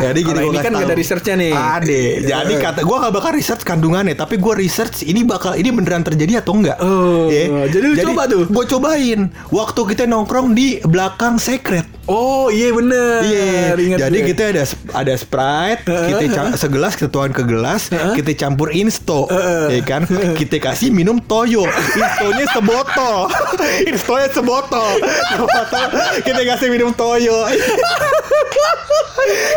Jadi 0.10 0.20
gini 0.26 0.40
ini 0.50 0.58
kan 0.58 0.72
nggak 0.74 0.88
ada 0.90 0.98
researchnya 0.98 1.36
nih. 1.38 1.54
Ada. 1.54 2.02
Jadi 2.24 2.54
kata 2.58 2.80
gua 2.82 2.98
gak 3.08 3.14
bakal 3.14 3.32
research 3.38 3.62
kandungannya, 3.62 4.18
tapi 4.18 4.42
gua 4.42 4.58
research 4.58 5.06
ini 5.06 5.22
bakal 5.22 5.54
ini 5.54 5.70
beneran 5.70 6.02
terjadi 6.02 6.42
atau 6.42 6.58
enggak. 6.58 6.78
Oh, 6.82 7.30
Ya. 7.30 7.70
jadi 7.70 7.86
lu 7.86 7.96
coba 8.10 8.26
tuh? 8.26 8.44
Gua 8.50 8.66
cobain. 8.66 9.30
Waktu 9.54 9.82
kita 9.94 10.04
nongkrong 10.10 10.58
di 10.58 10.82
belakang 10.82 11.38
secret. 11.38 11.86
Oh 12.04 12.52
iya 12.52 12.76
bener. 12.76 13.24
Iya. 13.24 13.80
Ingat 13.80 13.98
Jadi 14.04 14.18
gue. 14.20 14.28
kita 14.36 14.44
ada 14.52 14.64
ada 14.92 15.14
Sprite, 15.16 15.88
kita 15.88 16.26
cam- 16.36 16.52
segelas 16.60 17.00
kita 17.00 17.08
tuang 17.08 17.32
ke 17.32 17.48
gelas, 17.48 17.88
kita 17.88 18.32
campur 18.36 18.76
Insto, 18.76 19.32
ya 19.72 19.80
kan? 19.88 20.04
Kita 20.36 20.60
kasih 20.60 20.92
minum 20.92 21.16
Toyo. 21.24 21.64
Instonya 21.96 22.46
sebotol. 22.52 23.32
Instonya 23.92 24.28
sebotol. 24.36 25.00
Sebotol, 25.32 25.86
kita 26.28 26.42
kasih 26.44 26.68
minum 26.68 26.92
Toyo. 26.92 27.48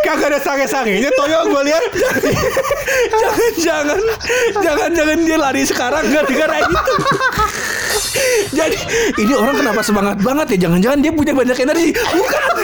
Kagak 0.06 0.30
ada 0.30 0.38
sange-sangenya 0.38 1.10
Toyo 1.10 1.50
gue 1.50 1.62
lihat. 1.66 1.82
jangan 3.66 3.98
jangan 4.62 4.90
jangan 4.94 5.18
dia 5.18 5.34
lari 5.34 5.66
sekarang 5.66 6.06
gara-gara 6.06 6.62
itu. 6.62 6.76
Jadi 8.56 8.78
ini 9.20 9.32
orang 9.36 9.60
kenapa 9.60 9.80
semangat 9.84 10.16
banget 10.24 10.56
ya? 10.56 10.68
Jangan-jangan 10.68 10.98
dia 11.04 11.12
punya 11.12 11.32
banyak 11.36 11.58
energi. 11.60 11.90
Bukan. 11.92 12.54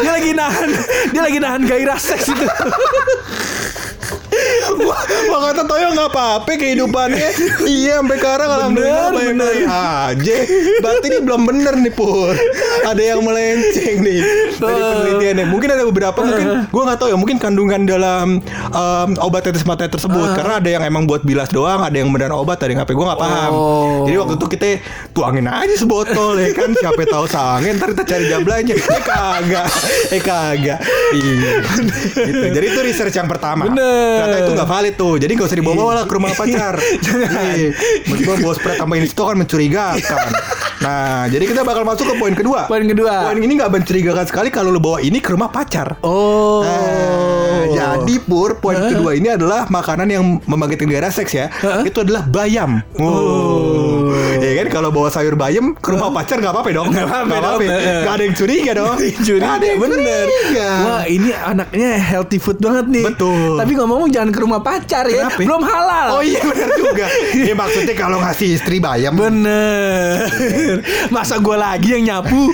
Dia 0.00 0.10
lagi 0.16 0.30
nahan, 0.32 0.70
dia 1.12 1.22
lagi 1.22 1.38
nahan 1.38 1.62
gairah 1.68 1.98
seks 2.00 2.32
itu. 2.32 2.46
Wah 5.32 5.40
kata 5.48 5.64
Toyo 5.64 5.88
nggak 5.96 6.10
apa-apa 6.12 6.50
kehidupannya. 6.60 7.28
iya 7.80 8.04
sampai 8.04 8.20
sekarang 8.20 8.48
alhamdulillah 8.52 9.08
Bener, 9.16 9.32
baik-baik 9.32 9.64
aja. 9.64 10.36
Berarti 10.84 11.06
ini 11.08 11.18
belum 11.24 11.42
bener 11.48 11.74
nih 11.80 11.92
Pur. 11.96 12.36
Ada 12.84 13.02
yang 13.16 13.24
melenceng 13.24 14.04
nih 14.04 14.20
dari 14.60 14.80
penelitiannya. 14.92 15.44
Mungkin 15.48 15.68
ada 15.72 15.84
beberapa 15.88 16.18
mungkin 16.20 16.68
gue 16.68 16.82
nggak 16.84 16.98
tahu 17.00 17.08
ya. 17.08 17.16
Mungkin 17.16 17.36
kandungan 17.40 17.88
dalam 17.88 18.44
um, 18.76 19.08
obat 19.24 19.48
tetes 19.48 19.64
mata 19.64 19.88
tersebut. 19.88 20.36
Karena 20.36 20.60
ada 20.60 20.68
yang 20.68 20.84
emang 20.84 21.08
buat 21.08 21.24
bilas 21.24 21.48
doang, 21.48 21.80
ada 21.80 21.96
yang 21.96 22.12
beneran 22.12 22.36
obat, 22.36 22.60
ada 22.60 22.68
yang 22.68 22.84
apa 22.84 22.92
gue 22.92 23.06
nggak 23.08 23.20
paham. 23.24 23.50
Oh. 23.56 24.04
Jadi 24.04 24.16
waktu 24.20 24.34
itu 24.36 24.46
kita 24.52 24.68
tuangin 25.16 25.48
aja 25.48 25.74
sebotol 25.80 26.44
ya 26.44 26.52
kan. 26.52 26.76
Siapa 26.76 27.08
tahu 27.08 27.24
sange 27.24 27.72
ntar 27.80 27.96
kita 27.96 28.04
cari 28.04 28.24
jablanya. 28.28 28.76
Eh 28.76 29.00
kagak, 29.00 29.68
eh 30.12 30.20
kagak. 30.20 30.80
Iya. 31.16 31.52
gitu. 32.20 32.46
Jadi 32.52 32.66
itu 32.68 32.80
research 32.84 33.16
yang 33.16 33.32
pertama. 33.32 33.64
Bener. 33.64 34.20
Ternyata 34.20 34.36
itu 34.44 34.52
nggak 34.60 34.68
valid 34.68 34.94
tuh. 35.00 35.14
Jadi 35.22 35.38
nggak 35.38 35.48
usah 35.54 35.58
dibawa 35.62 35.90
lah 36.02 36.04
ke 36.10 36.14
rumah 36.18 36.34
pacar. 36.34 36.74
Iya. 37.52 37.70
Meskipun 38.08 38.42
bawa 38.42 38.54
spray 38.56 38.74
tambah 38.80 38.96
Insto 38.98 39.22
kan 39.28 39.36
mencurigakan. 39.38 40.28
Nah, 40.82 41.30
jadi 41.30 41.44
kita 41.46 41.62
bakal 41.62 41.86
masuk 41.86 42.10
ke 42.10 42.14
poin 42.18 42.34
kedua. 42.34 42.66
Poin 42.66 42.82
kedua. 42.82 43.30
Poin 43.30 43.38
ini 43.38 43.52
nggak 43.54 43.70
mencurigakan 43.70 44.24
sekali 44.26 44.48
kalau 44.50 44.74
lo 44.74 44.80
bawa 44.82 44.98
ini 44.98 45.22
ke 45.22 45.30
rumah 45.30 45.52
pacar. 45.52 46.00
Oh. 46.02 46.64
Nah, 46.64 48.02
jadi 48.02 48.14
pur 48.24 48.58
poin 48.58 48.78
kedua 48.78 49.14
ini 49.14 49.30
adalah 49.30 49.68
makanan 49.70 50.08
yang 50.10 50.24
membangkitkan 50.42 50.88
gairah 50.90 51.12
seks 51.12 51.32
ya. 51.36 51.46
Itu 51.86 52.02
adalah 52.02 52.26
bayam. 52.26 52.82
Oh. 52.98 54.11
Kan 54.62 54.68
kalau 54.70 54.90
bawa 54.94 55.08
sayur 55.10 55.34
bayam 55.34 55.74
ke 55.74 55.88
rumah 55.90 56.14
pacar 56.14 56.38
nggak 56.38 56.52
apa-apa 56.54 56.70
dong. 56.70 56.88
Nggak 56.90 57.06
apa-apa 57.06 57.26
Nggak 57.26 57.40
dong. 57.42 57.60
Nggak 58.02 58.14
ada 58.14 58.22
yang 58.22 58.34
curiga 58.38 58.72
dong. 58.78 58.96
Curiga 59.22 59.42
Nggak 59.42 59.54
ada 59.58 59.66
yang 59.66 59.80
bener 59.80 60.26
curiga. 60.26 60.68
Wah 60.82 61.02
ini 61.04 61.30
anaknya 61.34 61.90
healthy 61.98 62.38
food 62.38 62.58
banget 62.58 62.86
nih 62.88 63.04
Betul. 63.10 63.58
Tapi 63.58 63.72
ngomong 63.74 64.10
jangan 64.10 64.30
ke 64.30 64.40
rumah 64.40 64.60
pacar 64.62 65.04
ya 65.08 65.26
Kenapa? 65.26 65.38
Belum 65.42 65.62
halal 65.62 66.08
Oh 66.14 66.22
iya 66.22 66.40
benar 66.42 66.68
juga. 66.76 67.06
ya 67.48 67.54
maksudnya 67.54 67.94
kalau 67.94 68.18
ngasih 68.22 68.48
istri 68.54 68.78
bayam 68.78 69.18
Bener 69.18 70.30
Masa 71.14 71.42
gue 71.42 71.56
lagi 71.56 71.98
yang 71.98 72.04
nyapu 72.06 72.52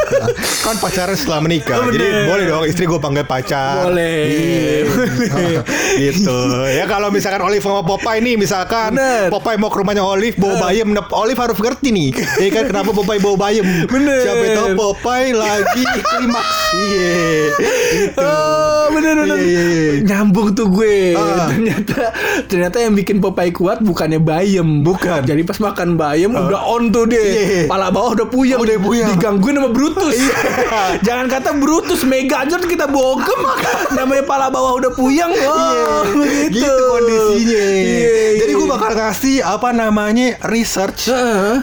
kan 0.66 0.76
pacaran 0.76 1.16
setelah 1.16 1.40
menikah. 1.42 1.80
Oh, 1.80 1.88
Jadi 1.88 2.04
bener. 2.04 2.24
boleh 2.28 2.44
dong 2.46 2.64
istri 2.68 2.84
gue 2.84 3.00
panggil 3.00 3.24
pacar. 3.24 3.88
Boleh. 3.88 4.22
Iya. 4.30 5.60
gitu. 5.98 6.38
Ya 6.70 6.84
kalau 6.86 7.08
misalkan 7.08 7.40
Olive 7.42 7.64
sama 7.64 7.82
Popeye 7.82 8.20
nih 8.20 8.34
misalkan 8.36 8.94
Bener. 8.94 9.32
Popeye 9.32 9.56
mau 9.56 9.72
ke 9.72 9.78
rumahnya 9.80 10.04
Olive 10.04 10.36
bawa 10.36 10.70
bayam, 10.70 10.92
Olive 11.16 11.40
harus 11.40 11.49
ngerti 11.52 11.88
nih. 11.90 12.08
Ya 12.38 12.48
kan 12.50 12.64
kenapa 12.66 12.90
Popeye 12.92 13.18
bawa 13.18 13.36
bayam? 13.40 13.66
Bener. 13.86 14.20
Siapa 14.20 14.44
tahu 14.54 14.68
Popeye 14.74 15.32
lagi 15.32 15.82
klimaks. 15.82 16.58
Iya. 16.70 17.18
Gitu. 17.90 18.20
Oh 18.20 18.86
bener 18.90 19.14
bener 19.16 19.36
Iya, 19.36 19.60
iya, 19.60 19.62
iya. 19.66 19.92
Nyambung 20.04 20.52
tuh 20.52 20.66
gue 20.68 21.12
Ah. 21.12 21.48
Ternyata 21.48 22.14
Ternyata 22.46 22.76
yang 22.78 22.94
bikin 22.94 23.18
Popeye 23.18 23.50
kuat 23.50 23.78
Bukannya 23.80 24.18
bayam 24.18 24.80
Bukan. 24.80 25.22
Jadi 25.22 25.42
pas 25.42 25.58
makan 25.58 25.94
bayam 25.94 26.30
Udah 26.32 26.62
on 26.64 26.88
tuh 26.88 27.04
dia 27.04 27.18
Iya. 27.18 27.60
Pala 27.66 27.90
bawah 27.90 28.14
udah 28.14 28.26
puyeng 28.26 28.58
Udah 28.58 28.76
puyeng. 28.78 29.10
Digangguin 29.10 29.56
sama 29.56 29.70
Brutus 29.70 30.14
Iya. 30.14 30.34
Jangan 31.06 31.26
kata 31.28 31.50
Brutus 31.56 32.02
Megazord 32.02 32.64
kita 32.64 32.86
bogem 32.86 33.40
Namanya 33.98 34.22
pala 34.22 34.46
bawah 34.48 34.78
udah 34.78 34.92
puyeng 34.92 35.32
Oh 35.40 36.02
begitu 36.12 36.60
gitu 36.60 36.70
kondisinya. 36.70 37.60
Iya, 37.60 37.64
iya. 37.74 38.18
Jadi 38.38 38.52
gue 38.52 38.68
bakal 38.68 38.92
kasih 38.92 39.36
apa 39.42 39.70
namanya 39.70 40.38
research 40.44 41.10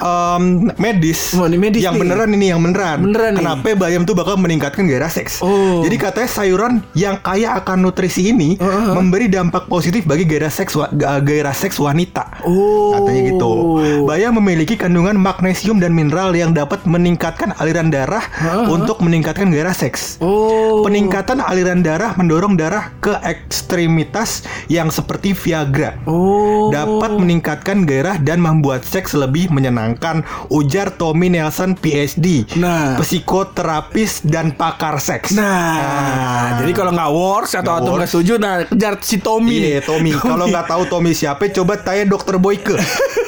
Um, 0.01 0.71
medis. 0.81 1.33
Oh, 1.37 1.45
ini 1.45 1.57
medis 1.57 1.81
yang 1.83 1.95
nih. 1.95 2.01
beneran 2.05 2.29
ini 2.33 2.45
yang 2.51 2.61
beneran. 2.61 2.97
Beneran 3.03 3.31
nih. 3.37 3.43
Kenapa 3.43 3.69
bayam 3.77 4.01
tuh 4.03 4.15
bakal 4.17 4.35
meningkatkan 4.39 4.85
gairah 4.89 5.11
seks? 5.11 5.39
Oh. 5.41 5.81
Jadi 5.85 5.95
katanya 5.97 6.29
sayuran 6.29 6.73
yang 6.97 7.17
kaya 7.21 7.57
akan 7.59 7.85
nutrisi 7.85 8.31
ini 8.33 8.57
Heeh. 8.57 8.93
memberi 8.93 9.29
dampak 9.29 9.69
positif 9.69 10.03
bagi 10.03 10.25
gairah 10.25 10.51
seks 10.51 10.75
gairah 11.23 11.55
seks 11.55 11.77
wanita. 11.77 12.43
Oh. 12.43 12.97
Katanya 12.97 13.21
gitu. 13.33 13.51
Bayam 14.07 14.39
memiliki 14.41 14.75
kandungan 14.79 15.17
magnesium 15.17 15.77
dan 15.77 15.93
mineral 15.93 16.33
yang 16.33 16.51
dapat 16.51 16.83
meningkatkan 16.87 17.53
aliran 17.57 17.89
darah 17.89 18.23
Heeh. 18.37 18.67
untuk 18.69 18.99
meningkatkan 19.03 19.49
gairah 19.49 19.75
seks. 19.75 20.17
Oh 20.21 20.85
Peningkatan 20.85 21.41
aliran 21.41 21.81
darah 21.83 22.13
mendorong 22.15 22.55
darah 22.55 22.93
ke 23.03 23.11
ekstremitas 23.25 24.45
yang 24.71 24.87
seperti 24.87 25.33
Viagra. 25.35 25.97
Oh 26.07 26.69
Dapat 26.71 27.17
meningkatkan 27.19 27.83
gairah 27.83 28.19
dan 28.21 28.39
membuat 28.39 28.83
seks 28.87 29.11
lebih 29.13 29.49
menyenangkan, 29.57 30.21
ujar 30.47 30.93
Tommy 30.93 31.27
Nelson 31.27 31.73
PhD, 31.73 32.45
Nah. 32.55 32.95
psikoterapis 32.97 34.21
dan 34.21 34.53
pakar 34.53 34.97
seks. 34.97 35.33
Nah, 35.33 36.57
jadi 36.57 36.71
kalau 36.71 36.91
nggak 36.91 37.09
wars 37.09 37.51
atau 37.51 37.65
Nggak 37.67 37.77
atau 37.79 37.91
nggak 37.95 38.09
setuju, 38.09 38.33
nah 38.35 38.53
kejar 38.63 38.93
si 39.01 39.17
Tommy 39.17 39.53
Iya, 39.53 39.81
nih. 39.81 39.83
Tommy. 39.83 40.11
Kalau 40.13 40.45
nggak 40.45 40.67
tahu 40.67 40.83
Tommy 40.85 41.11
siapa, 41.11 41.49
coba 41.51 41.73
tanya 41.77 42.05
Dokter 42.05 42.37
Boyke. 42.37 42.77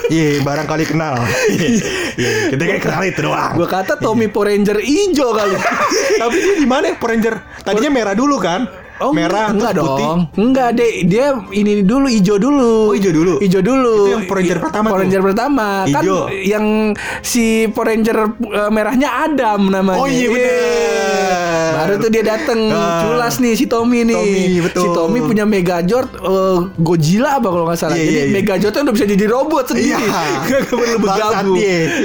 Iya, 0.09 0.41
barangkali 0.41 0.89
kenal. 0.89 1.21
Iya, 1.53 2.50
kita 2.50 2.63
kan 2.65 2.77
kenal 2.81 3.01
itu 3.05 3.21
doang. 3.21 3.53
Gua 3.53 3.69
kata 3.69 3.93
Tommy 3.95 4.25
Power 4.25 4.50
Ranger 4.50 4.81
ijo 4.81 5.29
kali. 5.31 5.53
Tapi 6.25 6.33
dia 6.36 6.55
di 6.57 6.65
mana? 6.65 6.98
Power 6.98 7.13
Ranger. 7.13 7.36
Tadinya 7.62 7.91
merah 7.93 8.17
dulu 8.17 8.41
kan? 8.41 8.65
Oh, 9.00 9.12
merah 9.12 9.48
enggak 9.50 9.72
terus 9.72 9.86
putih. 9.86 10.06
dong. 10.06 10.20
Enggak 10.36 10.70
deh, 10.74 10.91
dia 11.03 11.25
ini 11.50 11.72
dulu 11.82 12.08
ijo 12.08 12.36
dulu. 12.36 12.74
Oh, 12.86 12.94
ijo 12.94 13.10
dulu? 13.10 13.34
Ijo 13.39 13.60
dulu. 13.60 13.94
Itu 13.98 14.12
yang 14.12 14.24
Power 14.25 14.38
Ranger 14.38 14.60
pertama 14.60 14.86
Power 14.86 14.91
tuh? 14.91 15.01
Ranger 15.01 15.22
pertama. 15.24 15.68
Kan 15.86 16.03
Ijo. 16.03 16.18
yang 16.44 16.65
si 17.22 17.44
Power 17.68 17.88
Ranger 17.89 18.18
eh, 18.46 18.70
merahnya 18.70 19.10
Adam 19.24 19.60
namanya. 19.70 19.98
Oh, 19.98 20.08
iya, 20.08 20.27
bener. 20.27 21.72
Baru 21.72 21.94
tuh 21.98 22.10
dia 22.10 22.24
dateng 22.25 22.60
Ah. 22.70 23.01
culas 23.01 23.39
nih 23.39 23.56
si 23.56 23.65
Tommy 23.65 24.03
nih. 24.03 24.13
Tommy, 24.13 24.44
betul. 24.62 24.82
Si 24.82 24.88
Tommy 24.91 25.20
punya 25.22 25.44
Megazord 25.44 26.10
eh, 26.13 26.58
Godzilla 26.77 27.39
apa 27.39 27.48
kalau 27.48 27.65
nggak 27.65 27.79
salah. 27.79 27.96
Iya, 27.96 28.03
Jadi 28.03 28.12
iya, 28.12 28.24
iya. 28.25 28.34
Megazordnya 28.36 28.82
udah 28.82 28.94
bisa 28.94 29.06
jadi 29.08 29.25
robot 29.25 29.63
sendiri. 29.65 29.88
Iya. 29.89 30.00
Gak 30.50 30.62
perlu 30.68 30.98
bergabung. 31.00 31.58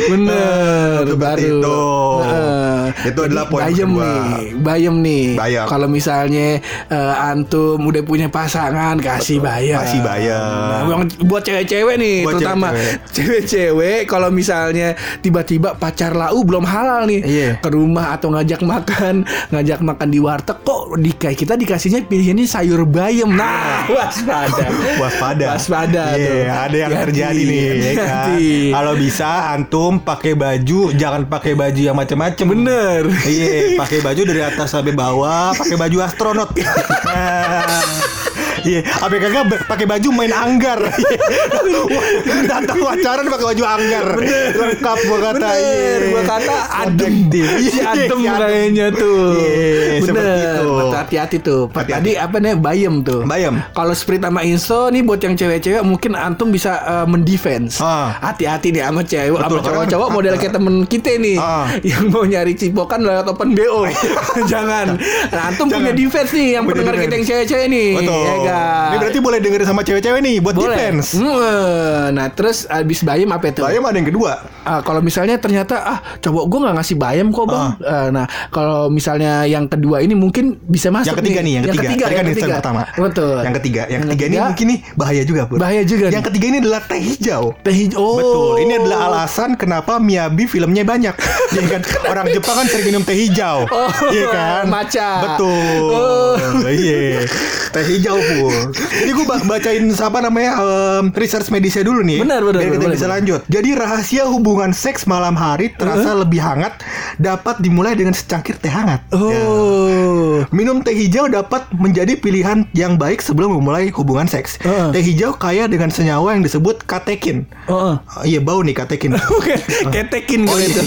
Bener, 0.07 1.03
Seperti 1.05 1.17
baru. 1.17 1.43
itu. 1.43 1.81
Heeh. 2.23 2.83
Itu 3.05 3.21
adalah 3.21 3.45
poin 3.47 3.63
bayem 3.65 3.91
kedua. 3.91 4.05
nih, 4.05 4.23
bayem 4.57 4.95
nih. 5.01 5.25
Kalau 5.67 5.89
misalnya 5.89 6.49
eh, 6.89 7.15
antum 7.31 7.81
udah 7.81 8.03
punya 8.03 8.29
pasangan 8.29 8.97
kasih 8.99 9.39
bayam. 9.39 9.81
Kasih 9.81 10.01
bayam. 10.01 10.89
Nah, 10.89 11.05
buat 11.25 11.43
cewek-cewek 11.43 11.97
nih 11.97 12.17
Buat 12.23 12.33
terutama 12.37 12.69
cewek-cewek 13.11 14.07
kalau 14.07 14.29
misalnya 14.29 14.93
tiba-tiba 15.21 15.75
pacar 15.75 16.13
lau 16.13 16.43
belum 16.43 16.65
halal 16.65 17.07
nih 17.07 17.21
Iya. 17.25 17.51
ke 17.59 17.69
rumah 17.69 18.13
atau 18.13 18.31
ngajak 18.31 18.61
makan, 18.61 19.25
ngajak 19.49 19.81
makan 19.81 20.09
di 20.09 20.19
warteg 20.19 20.59
kok 20.61 20.83
di 20.97 21.11
kita 21.15 21.55
dikasihnya 21.55 22.05
pilihannya 22.05 22.45
sayur 22.45 22.85
bayam. 22.85 23.33
Nah, 23.33 23.87
waspada. 23.97 24.67
waspada. 25.01 25.45
Waspada 25.57 26.05
Iya, 26.15 26.27
tuh. 26.27 26.43
ada 26.47 26.77
yang 26.77 26.93
Hati-hati, 26.93 27.07
terjadi 27.11 27.43
nih 27.43 27.63
ya 27.65 27.93
kan. 27.97 28.29
Kalau 28.75 28.93
bisa 28.95 29.29
antum 29.51 29.93
pakai 29.99 30.33
baju 30.35 30.81
jangan 30.93 31.23
pakai 31.25 31.53
baju 31.55 31.81
yang 31.81 31.97
macam-macam. 31.97 32.47
Bener. 32.47 33.03
Iya, 33.25 33.79
pakai 33.79 33.99
baju 34.01 34.23
dari 34.25 34.43
atas 34.43 34.69
sampai 34.71 34.93
bawah, 34.93 35.55
pakai 35.55 35.77
baju 35.77 35.97
astronot. 36.03 36.51
uh... 36.77 38.11
Iya, 38.65 38.81
apa 38.83 39.13
kagak 39.13 39.45
pakai 39.69 39.87
baju 39.87 40.09
main 40.11 40.33
anggar. 40.33 40.81
Datang 42.51 42.79
pacaran 42.81 43.27
pakai 43.29 43.47
baju 43.53 43.65
anggar. 43.65 44.07
Lengkap 44.55 44.99
gua 45.05 45.19
kata. 45.23 45.49
Bener, 45.53 46.01
iya. 46.01 46.11
gua 46.11 46.23
kata 46.25 46.57
adem. 46.83 47.15
Si 47.29 47.41
Iya, 47.71 47.83
adem 47.93 48.19
kayaknya 48.21 48.87
tuh 48.91 49.37
Iya, 49.37 50.01
seperti 50.01 50.33
itu. 50.33 50.69
Bener, 50.71 50.95
hati-hati 50.95 51.37
tuh. 51.41 51.63
Tadi 51.71 52.13
apa 52.15 52.37
nih, 52.39 52.55
bayem 52.57 53.03
tuh 53.03 53.25
Bayem. 53.25 53.61
Kalau 53.73 53.93
Sprite 53.93 54.25
sama 54.25 54.41
Insto 54.43 54.89
nih 54.89 55.03
buat 55.03 55.19
yang 55.19 55.35
cewek-cewek 55.35 55.83
Mungkin 55.83 56.15
antum 56.15 56.49
bisa 56.49 56.81
eh, 56.81 57.07
mendefense 57.07 57.79
Ah. 57.79 58.17
Hati-hati 58.23 58.71
nih 58.71 58.83
sama 58.83 59.03
cewek 59.03 59.37
Sama 59.37 59.59
cowok-cowok 59.61 60.09
model 60.11 60.35
kayak 60.37 60.55
temen 60.55 60.75
kita 60.87 61.19
nih 61.19 61.37
Ah. 61.37 61.67
Yang 61.81 62.05
mau 62.09 62.25
nyari 62.25 62.55
cipokan 62.55 63.03
lewat 63.03 63.27
open 63.27 63.53
BO 63.53 63.85
Jangan 64.53 64.97
Nah 65.29 65.43
antum 65.51 65.69
punya 65.69 65.93
defense 65.93 66.33
nih 66.33 66.57
Yang 66.57 66.65
pendengar 66.71 66.95
kita 66.97 67.13
yang 67.15 67.27
cewek-cewek 67.27 67.67
nih 67.69 67.89
Betul. 67.99 68.23
Ya 68.55 68.63
Iya. 68.65 68.87
Ini 68.87 68.97
berarti 69.01 69.19
boleh 69.21 69.39
dengerin 69.41 69.67
sama 69.67 69.83
cewek-cewek 69.83 70.21
nih 70.21 70.37
buat 70.39 70.55
Boleh. 70.55 70.71
defense. 70.71 71.09
Hmm, 71.15 72.15
Nah 72.15 72.27
terus 72.31 72.65
abis 72.65 73.03
bayam 73.03 73.31
apa 73.31 73.51
itu? 73.51 73.61
Bayam 73.61 73.83
ada 73.83 73.97
yang 73.97 74.07
kedua. 74.07 74.33
Ah, 74.63 74.81
kalau 74.81 75.01
misalnya 75.01 75.37
ternyata 75.37 75.77
ah 75.77 75.99
cowok 76.19 76.45
gue 76.47 76.59
nggak 76.61 76.75
ngasih 76.75 76.97
bayam 76.97 77.27
kok 77.29 77.47
bang. 77.47 77.69
Ah, 77.83 78.09
nah 78.09 78.25
kalau 78.49 78.87
misalnya 78.87 79.43
yang 79.45 79.67
kedua 79.67 79.99
ini 79.99 80.15
mungkin 80.15 80.57
bisa 80.61 80.89
masuk. 80.89 81.11
Yang 81.11 81.21
ketiga 81.21 81.41
nih, 81.41 81.53
yang 81.53 81.65
ketiga. 81.65 81.83
Tadi 81.85 81.97
kan 81.97 82.09
yang 82.15 82.27
instan 82.27 82.35
ketiga. 82.45 82.57
pertama. 82.57 82.83
Betul. 82.95 83.37
Yang 83.41 83.55
ketiga, 83.59 83.83
yang, 83.83 83.91
Yang 83.91 84.03
ketiga, 84.07 84.25
ini 84.25 84.31
ketiga, 84.31 84.47
mungkin 84.47 84.67
nih 84.67 84.79
bahaya 84.95 85.23
juga, 85.25 85.43
Pur. 85.45 85.57
Bahaya 85.59 85.83
juga 85.83 86.05
Yang 86.05 86.15
nih. 86.15 86.27
ketiga 86.31 86.47
ini 86.47 86.59
adalah 86.61 86.81
teh 86.85 87.01
hijau. 87.03 87.45
Teh 87.61 87.75
hijau. 87.75 87.99
Oh. 87.99 88.15
Betul. 88.15 88.53
Ini 88.63 88.73
adalah 88.79 88.99
alasan 89.09 89.51
kenapa 89.55 89.99
Miyabi 89.99 90.45
filmnya 90.47 90.85
banyak. 90.85 91.15
Iya 91.55 91.71
kan? 91.71 91.81
Orang 92.05 92.27
Jepang 92.29 92.57
kan 92.57 92.67
sering 92.67 92.83
minum 92.85 93.03
teh 93.03 93.15
hijau. 93.15 93.63
Oh, 93.65 93.87
iya 94.11 94.27
kan? 94.27 94.63
matcha. 94.67 95.11
Betul. 95.25 95.87
Oh. 95.89 96.35
Iya. 96.67 97.23
Teh 97.75 97.85
hijau 97.85 98.19
pun. 98.19 98.44
Jadi 98.73 99.11
gue 99.11 99.27
bacain 99.27 99.85
apa 99.89 100.19
namanya 100.21 100.51
em, 100.59 101.05
research 101.15 101.49
medisnya 101.49 101.85
dulu 101.85 102.01
nih. 102.03 102.21
Benar, 102.25 102.41
benar, 102.45 102.61
Biar 102.61 102.71
kita 102.75 102.85
boleh, 102.85 102.97
bisa 102.97 103.07
boleh. 103.07 103.15
lanjut. 103.19 103.41
Jadi 103.49 103.71
rahasia 103.75 104.25
hubungan 104.27 104.71
seks 104.75 105.07
malam 105.07 105.35
hari 105.35 105.73
terasa 105.75 106.13
lebih 106.15 106.41
hangat 106.41 106.81
dapat 107.17 107.61
dimulai 107.61 107.95
dengan 107.95 108.13
secangkir 108.13 108.59
teh 108.59 108.71
hangat. 108.73 109.01
Ya. 109.13 109.41
Oh. 109.47 110.43
Minum 110.51 110.83
teh 110.83 110.93
hijau 110.95 111.31
dapat 111.31 111.65
menjadi 111.75 112.19
pilihan 112.19 112.67
yang 112.75 112.99
baik 112.99 113.23
sebelum 113.23 113.55
memulai 113.55 113.89
hubungan 113.95 114.27
seks. 114.27 114.59
Heeh. 114.61 114.91
Teh 114.91 115.03
hijau 115.03 115.37
kaya 115.37 115.71
dengan 115.71 115.89
senyawa 115.89 116.35
yang 116.35 116.43
disebut 116.43 116.83
katekin. 116.85 117.47
Oh. 117.71 117.97
Ah, 117.97 118.23
iya 118.27 118.43
bau 118.43 118.61
nih 118.61 118.75
katekin. 118.75 119.15
Ketekin 119.95 120.45
gue 120.49 120.61
itu. 120.65 120.81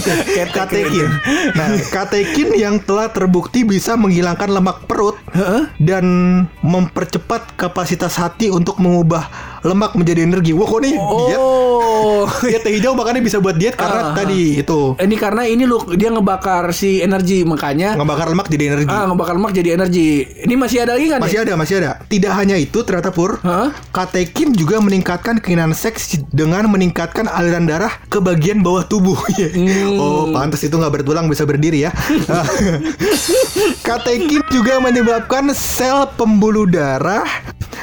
katekin. 0.51 1.07
Nah, 1.55 1.67
katekin 1.95 2.49
yang 2.57 2.75
telah 2.83 3.09
terbukti 3.11 3.63
bisa 3.63 3.95
menghilangkan 3.95 4.51
lemak 4.51 4.83
perut 4.89 5.15
Heeh. 5.31 5.69
dan 5.79 6.05
mempercepat 6.61 7.46
kapasitas 7.55 8.19
hati 8.19 8.51
untuk 8.51 8.75
mengubah 8.81 9.29
lemak 9.67 9.91
menjadi 9.93 10.23
energi. 10.23 10.51
Wah, 10.51 10.63
kok 10.63 10.79
nih 10.79 10.95
diet? 10.95 11.39
Oh. 11.39 12.23
Ya 12.47 12.57
teh 12.57 12.71
hijau 12.71 12.93
makanya 12.93 13.19
bisa 13.19 13.37
buat 13.37 13.53
diet 13.53 13.73
karena 13.73 13.95
Ah, 13.97 14.13
tadi 14.13 14.61
itu 14.61 14.93
Ini 14.95 15.15
karena 15.17 15.43
ini 15.43 15.65
lu 15.65 15.81
dia 15.93 16.07
ngebakar 16.07 16.69
si 16.71 17.01
energi 17.01 17.41
makanya 17.41 17.97
ngebakar 17.97 18.29
lemak 18.29 18.47
jadi 18.47 18.63
energi. 18.69 18.87
ah 18.87 19.03
ngebakar 19.05 19.33
lemak 19.35 19.51
jadi 19.51 19.69
energi. 19.75 20.07
Ini 20.45 20.55
masih 20.55 20.77
ada 20.83 20.95
lagi 20.95 21.07
kan? 21.09 21.19
Masih 21.19 21.39
ada, 21.41 21.53
masih 21.57 21.75
ada. 21.81 21.91
Tidak 22.05 22.31
hanya 22.31 22.55
itu, 22.55 22.79
ternyata 22.81 23.09
Pur, 23.09 23.41
Hah? 23.41 23.73
katekin 23.91 24.53
juga 24.53 24.77
meningkatkan 24.77 25.41
keinginan 25.41 25.73
seks 25.73 26.21
dengan 26.29 26.69
meningkatkan 26.69 27.25
aliran 27.25 27.65
darah 27.65 27.91
ke 28.07 28.21
bagian 28.21 28.61
bawah 28.61 28.85
tubuh. 28.85 29.17
Hmm. 29.47 29.97
Oh, 29.97 30.29
pantas 30.29 30.61
itu 30.61 30.75
nggak 30.75 31.01
bertulang 31.01 31.25
bisa 31.25 31.41
berdiri 31.41 31.87
ya. 31.87 31.91
katekin 33.87 34.43
juga 34.49 34.77
menyebabkan 34.77 35.49
sel 35.53 36.05
pembuluh 36.13 36.67
darah 36.67 37.25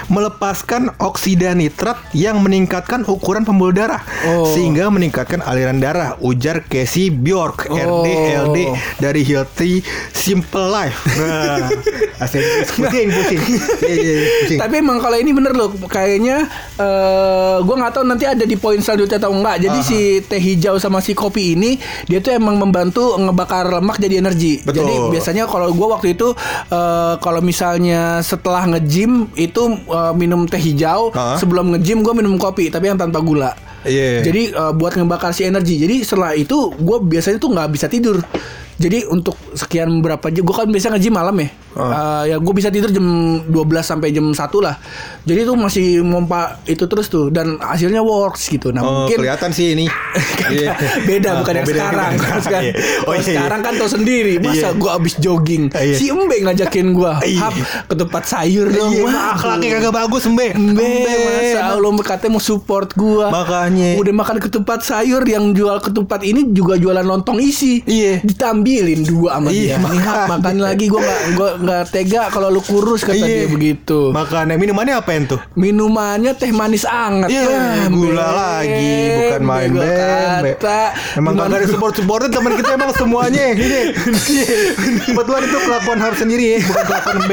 melepaskan 0.06 0.92
oksida 1.00 1.56
nitrat 1.74 1.98
yang 2.14 2.38
meningkatkan 2.38 3.02
ukuran 3.04 3.42
pembuluh 3.42 3.74
darah 3.74 3.98
Oh. 4.24 4.46
sehingga 4.46 4.86
meningkatkan 4.88 5.42
aliran 5.42 5.76
darah 5.76 6.14
ujar 6.22 6.62
Casey 6.62 7.10
Bjork 7.10 7.66
Oh. 7.66 8.06
RDLD 8.06 8.70
dari 8.96 9.26
Healthy 9.26 9.82
Simple 10.14 10.70
Life. 10.70 11.02
Nah, 11.18 11.66
pusing 12.70 13.10
pusing. 13.10 13.40
Iya, 13.82 13.90
iya, 13.90 14.14
iya, 14.14 14.28
pusing. 14.38 14.58
Tapi 14.62 14.74
emang 14.78 15.02
kalau 15.02 15.18
ini 15.18 15.34
bener 15.34 15.50
loh, 15.52 15.74
kayaknya 15.84 16.46
eh 16.78 17.56
gue 17.58 17.74
nggak 17.74 17.92
tahu 17.92 18.04
nanti 18.04 18.24
ada 18.24 18.44
di 18.44 18.54
poin 18.54 18.78
selanjutnya 18.78 19.18
atau 19.18 19.34
enggak. 19.34 19.56
Jadi 19.60 19.78
si 19.82 19.98
teh 20.22 20.38
hijau 20.38 20.78
sama 20.78 21.02
si 21.02 21.10
kopi 21.12 21.58
ini 21.58 21.74
dia 22.06 22.20
tuh 22.20 22.30
emang 22.32 22.54
membantu 22.54 23.18
ngebakar 23.18 23.66
lemak 23.72 23.98
jadi 23.98 24.22
energi. 24.22 24.62
Betul. 24.62 24.86
Jadi 24.86 24.94
biasanya 25.10 25.44
kalau 25.44 25.68
gue 25.68 25.88
waktu 25.90 26.14
itu 26.14 26.30
eh, 26.70 27.14
kalau 27.18 27.42
misalnya 27.42 28.22
setelah 28.22 28.62
nge-gym 28.68 29.26
itu 29.34 29.62
eh, 29.84 30.12
minum 30.14 30.46
teh 30.46 30.62
hijau, 30.62 31.10
Ah. 31.12 31.34
sebelum 31.36 31.53
nge-gym 31.62 32.02
gue 32.02 32.14
minum 32.16 32.34
kopi 32.40 32.72
tapi 32.72 32.90
yang 32.90 32.98
tanpa 32.98 33.22
gula. 33.22 33.54
Iya. 33.84 34.24
Jadi 34.24 34.50
eh, 34.50 34.72
buat 34.74 34.96
ngebakar 34.96 35.30
si 35.30 35.46
energi. 35.46 35.78
Jadi 35.78 36.02
setelah 36.02 36.32
itu 36.34 36.72
gue 36.74 36.98
biasanya 37.04 37.38
tuh 37.38 37.50
nggak 37.52 37.68
bisa 37.70 37.86
tidur. 37.86 38.18
Jadi 38.74 39.06
untuk 39.06 39.38
sekian 39.52 40.00
berapa 40.00 40.26
jam, 40.28 40.42
gue 40.42 40.54
kan 40.54 40.66
biasa 40.66 40.90
nge-gym 40.90 41.14
malam 41.14 41.36
ya. 41.36 41.48
Eh, 41.74 42.22
ya 42.30 42.36
gue 42.38 42.54
bisa 42.54 42.70
tidur 42.70 42.86
jam 42.88 43.02
12 43.44 43.50
sampai 43.80 44.10
jam 44.10 44.26
1 44.26 44.38
lah. 44.58 44.78
Jadi 45.22 45.40
itu 45.42 45.54
masih 45.54 45.86
mompa 46.00 46.58
itu 46.64 46.84
terus 46.84 47.06
tuh 47.06 47.28
dan 47.28 47.58
hasilnya 47.58 47.98
works 47.98 48.46
gitu. 48.46 48.70
Nah 48.70 48.80
Oh, 48.80 48.92
mungkin 49.04 49.18
kelihatan 49.18 49.50
sih 49.50 49.74
ini. 49.74 49.86
Iya. 50.44 50.76
beda 51.02 51.28
Ah, 51.30 51.34
bukan 51.40 51.50
oh, 51.50 51.56
yang 51.56 51.66
beda, 51.66 51.80
sekarang. 51.80 52.12
beda. 52.12 52.36
Sekarang, 52.44 52.62
Iya. 52.62 52.74
Oh, 53.02 53.12
iya, 53.12 53.16
iya. 53.16 53.24
sekarang 53.24 53.60
kan 53.60 53.72
tau 53.74 53.88
sendiri. 53.88 54.34
Masa 54.38 54.68
Iya. 54.68 54.76
gue 54.76 54.90
abis 54.92 55.14
jogging, 55.16 55.62
Iya. 55.72 55.96
si 55.96 56.04
Embe 56.12 56.36
ngajakin 56.38 56.86
gue, 56.92 57.12
Iya. 57.24 57.40
hap 57.40 57.54
ketupat 57.88 58.22
sayur 58.22 58.68
dong. 58.68 58.92
Iya, 58.92 59.02
Wah, 59.08 59.34
akhlaknya 59.34 59.68
kagak 59.74 59.94
bagus, 59.96 60.22
Mbe. 60.26 60.46
Embe, 60.52 60.84
masa 60.84 61.58
emang. 61.64 61.72
Allah 61.74 61.90
katanya 62.04 62.30
mau 62.30 62.42
support 62.44 62.92
gua. 62.92 63.26
Makanya. 63.32 63.96
Udah 63.96 64.12
makan 64.12 64.36
ketupat 64.38 64.84
sayur 64.84 65.22
yang 65.24 65.50
jual 65.50 65.80
ketupat 65.80 66.20
ini 66.22 66.52
juga 66.52 66.76
jualan 66.76 67.02
lontong 67.02 67.40
isi. 67.40 67.80
Iya. 67.82 68.20
Ditambilin 68.64 69.00
dua 69.04 69.30
sama 69.36 69.48
Iya, 69.52 69.76
dia. 69.76 69.76
Nih, 69.76 70.00
Hap, 70.00 70.16
makanya. 70.16 70.26
makan 70.32 70.56
lagi 70.58 70.84
gua 70.88 71.00
nggak 71.00 71.20
gua 71.36 71.50
nggak 71.60 71.82
tega 71.92 72.22
kalau 72.32 72.48
lu 72.48 72.60
kurus 72.60 73.04
kata 73.04 73.14
Iya. 73.14 73.44
dia 73.44 73.48
begitu. 73.48 73.98
Makanya 74.10 74.56
minumannya 74.56 74.94
apa 74.96 75.10
tuh? 75.28 75.40
Minumannya 75.54 76.32
teh 76.32 76.48
manis 76.50 76.82
anget. 76.82 77.28
Iya, 77.28 77.44
Ah, 77.44 77.86
gula 77.86 78.26
lagi, 78.26 78.92
bukan 79.14 79.42
main 79.44 79.70
kata. 79.70 80.80
Emang 81.14 81.32
kagak 81.36 81.60
ada 81.60 81.66
support-supportnya 81.68 82.30
teman 82.32 82.52
kita 82.56 82.70
emang 82.72 82.90
semuanya. 82.94 83.46
Kebetulan 85.04 85.42
itu 85.44 85.58
kelakuan 85.60 85.98
harus 86.00 86.18
sendiri 86.18 86.44
ya, 86.56 86.58
bukan 86.64 86.84
kelakuan 86.86 87.18
B. 87.26 87.32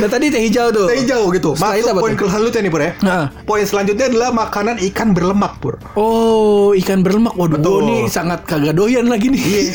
Nah 0.00 0.08
tadi 0.08 0.24
teh 0.32 0.42
hijau 0.42 0.66
tuh. 0.72 0.86
Teh 0.88 0.96
hijau 1.04 1.28
gitu. 1.30 1.50
Masuk 1.54 1.92
poin 1.94 2.14
selanjutnya 2.16 2.60
nih, 2.62 2.72
Pur 2.72 2.80
ya. 2.80 2.92
Nah. 3.02 3.24
Poin 3.44 3.62
selanjutnya 3.62 4.06
adalah 4.08 4.30
makanan 4.32 4.80
ikan 4.92 5.12
berlemak, 5.12 5.60
Pur. 5.60 5.76
Oh, 5.94 6.72
ikan 6.74 7.04
berlemak. 7.04 7.34
Waduh, 7.34 7.58
Betul. 7.58 7.78
nih 7.84 8.00
sangat 8.08 8.46
kagak 8.46 8.72
doyan 8.72 9.06
lagi 9.06 9.28
nih. 9.28 9.42
Iya. 9.44 9.73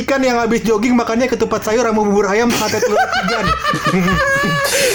Ikan 0.00 0.20
yang 0.20 0.38
habis 0.38 0.60
jogging 0.62 0.94
makannya 0.94 1.26
ketupat 1.26 1.62
sayur 1.62 1.82
sama 1.82 2.00
bubur 2.00 2.26
ayam 2.26 2.48
sate 2.50 2.80
telur 2.80 2.98
tigan. 2.98 3.44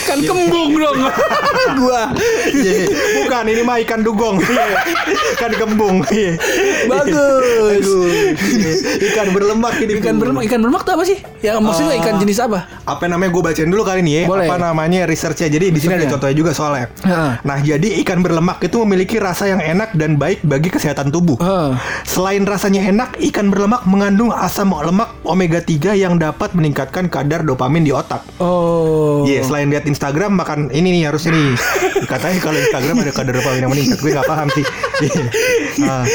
kan 0.05 0.17
kembung 0.21 0.71
dong. 0.75 0.97
gua. 1.79 2.01
Iya. 2.47 2.85
Bukan, 3.17 3.43
ini 3.47 3.61
mah 3.61 3.77
ikan 3.81 4.01
dugong. 4.01 4.37
Iya. 4.39 4.65
ikan 5.35 5.51
gembung. 5.55 5.95
Iya. 6.07 6.33
Bagus. 6.85 7.85
Iya. 8.39 8.71
Ikan 9.11 9.27
berlemak 9.33 9.73
ini. 9.79 9.97
Ikan 9.97 10.17
berlemak, 10.17 10.41
ikan 10.45 10.59
berlemak 10.61 10.81
tuh 10.83 10.93
apa 10.95 11.03
sih? 11.03 11.17
Ya 11.41 11.57
maksudnya 11.57 11.95
Ah. 11.95 12.01
ikan 12.01 12.15
jenis 12.17 12.37
apa? 12.39 12.65
Apa 12.85 13.05
namanya 13.05 13.29
gue 13.31 13.43
bacain 13.43 13.69
dulu 13.69 13.83
kali 13.83 14.01
ini 14.01 14.11
ya. 14.21 14.23
Boleh. 14.25 14.47
Apa 14.47 14.57
namanya 14.61 15.05
researchnya. 15.05 15.49
Jadi 15.49 15.71
di 15.71 15.79
sini 15.79 15.93
ada 15.95 16.07
contohnya 16.07 16.35
juga 16.35 16.51
soalnya. 16.51 16.87
Nah, 17.41 17.57
jadi 17.59 18.01
ikan 18.03 18.21
berlemak 18.21 18.61
itu 18.61 18.77
memiliki 18.81 19.17
rasa 19.17 19.47
yang 19.47 19.61
enak 19.61 19.93
dan 19.95 20.15
baik 20.15 20.41
bagi 20.43 20.69
kesehatan 20.69 21.09
tubuh. 21.09 21.37
Selain 22.05 22.43
rasanya 22.45 22.85
enak, 22.85 23.17
ikan 23.33 23.49
berlemak 23.55 23.87
mengandung 23.87 24.35
asam 24.35 24.75
lemak 24.75 25.15
omega 25.23 25.63
3 25.63 25.95
yang 25.95 26.19
dapat 26.19 26.51
meningkatkan 26.51 27.07
kadar 27.07 27.47
dopamin 27.47 27.87
di 27.87 27.95
otak. 27.95 28.19
Oh. 28.43 29.23
Iya, 29.23 29.47
selain 29.47 29.71
lihat 29.71 29.87
Instagram 29.87 30.35
makan 30.35 30.67
ini 30.75 30.99
nih 30.99 31.07
harus 31.07 31.23
ini. 31.31 31.55
Katanya 32.11 32.43
kalau 32.43 32.59
Instagram 32.59 32.99
ada 32.99 33.11
kadar 33.15 33.33
dopamin 33.39 33.63
yang 33.63 33.71
meningkat. 33.71 33.97
Gue 34.03 34.11
nggak 34.11 34.27
paham 34.27 34.51
sih. 34.51 34.65
Iya. 35.75 36.07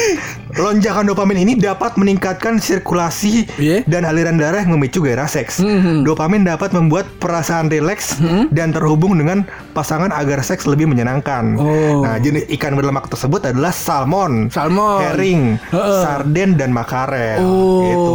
Lonjakan 0.50 1.06
dopamin 1.06 1.38
ini 1.40 1.52
dapat 1.54 1.94
meningkatkan 1.94 2.58
sirkulasi 2.58 3.46
Iya. 3.54 3.86
dan 3.86 4.02
aliran 4.02 4.34
darah 4.34 4.62
yang 4.62 4.74
memicu 4.74 4.98
gairah 4.98 5.24
seks. 5.24 5.62
Mhm. 5.62 6.02
Dopamin 6.02 6.42
dapat 6.42 6.72
membuat 6.72 7.06
perasaan 7.18 7.70
rileks 7.70 8.18
Mhm. 8.18 8.50
dan 8.50 8.74
terhubung 8.74 9.14
dengan 9.14 9.46
pasangan 9.70 10.10
agar 10.10 10.42
seks 10.42 10.66
lebih 10.66 10.90
menyenangkan. 10.90 11.54
Oh. 11.54 12.02
Nah, 12.02 12.18
jenis 12.18 12.50
ikan 12.50 12.74
berlemak 12.74 13.06
tersebut 13.06 13.46
adalah 13.46 13.70
salmon, 13.70 14.50
Salmon. 14.50 14.98
herring, 15.00 15.42
Heeh. 15.70 16.00
sarden 16.02 16.58
dan 16.58 16.70
makarel. 16.70 17.38
Oh, 17.40 17.82
Gitu. 17.84 18.14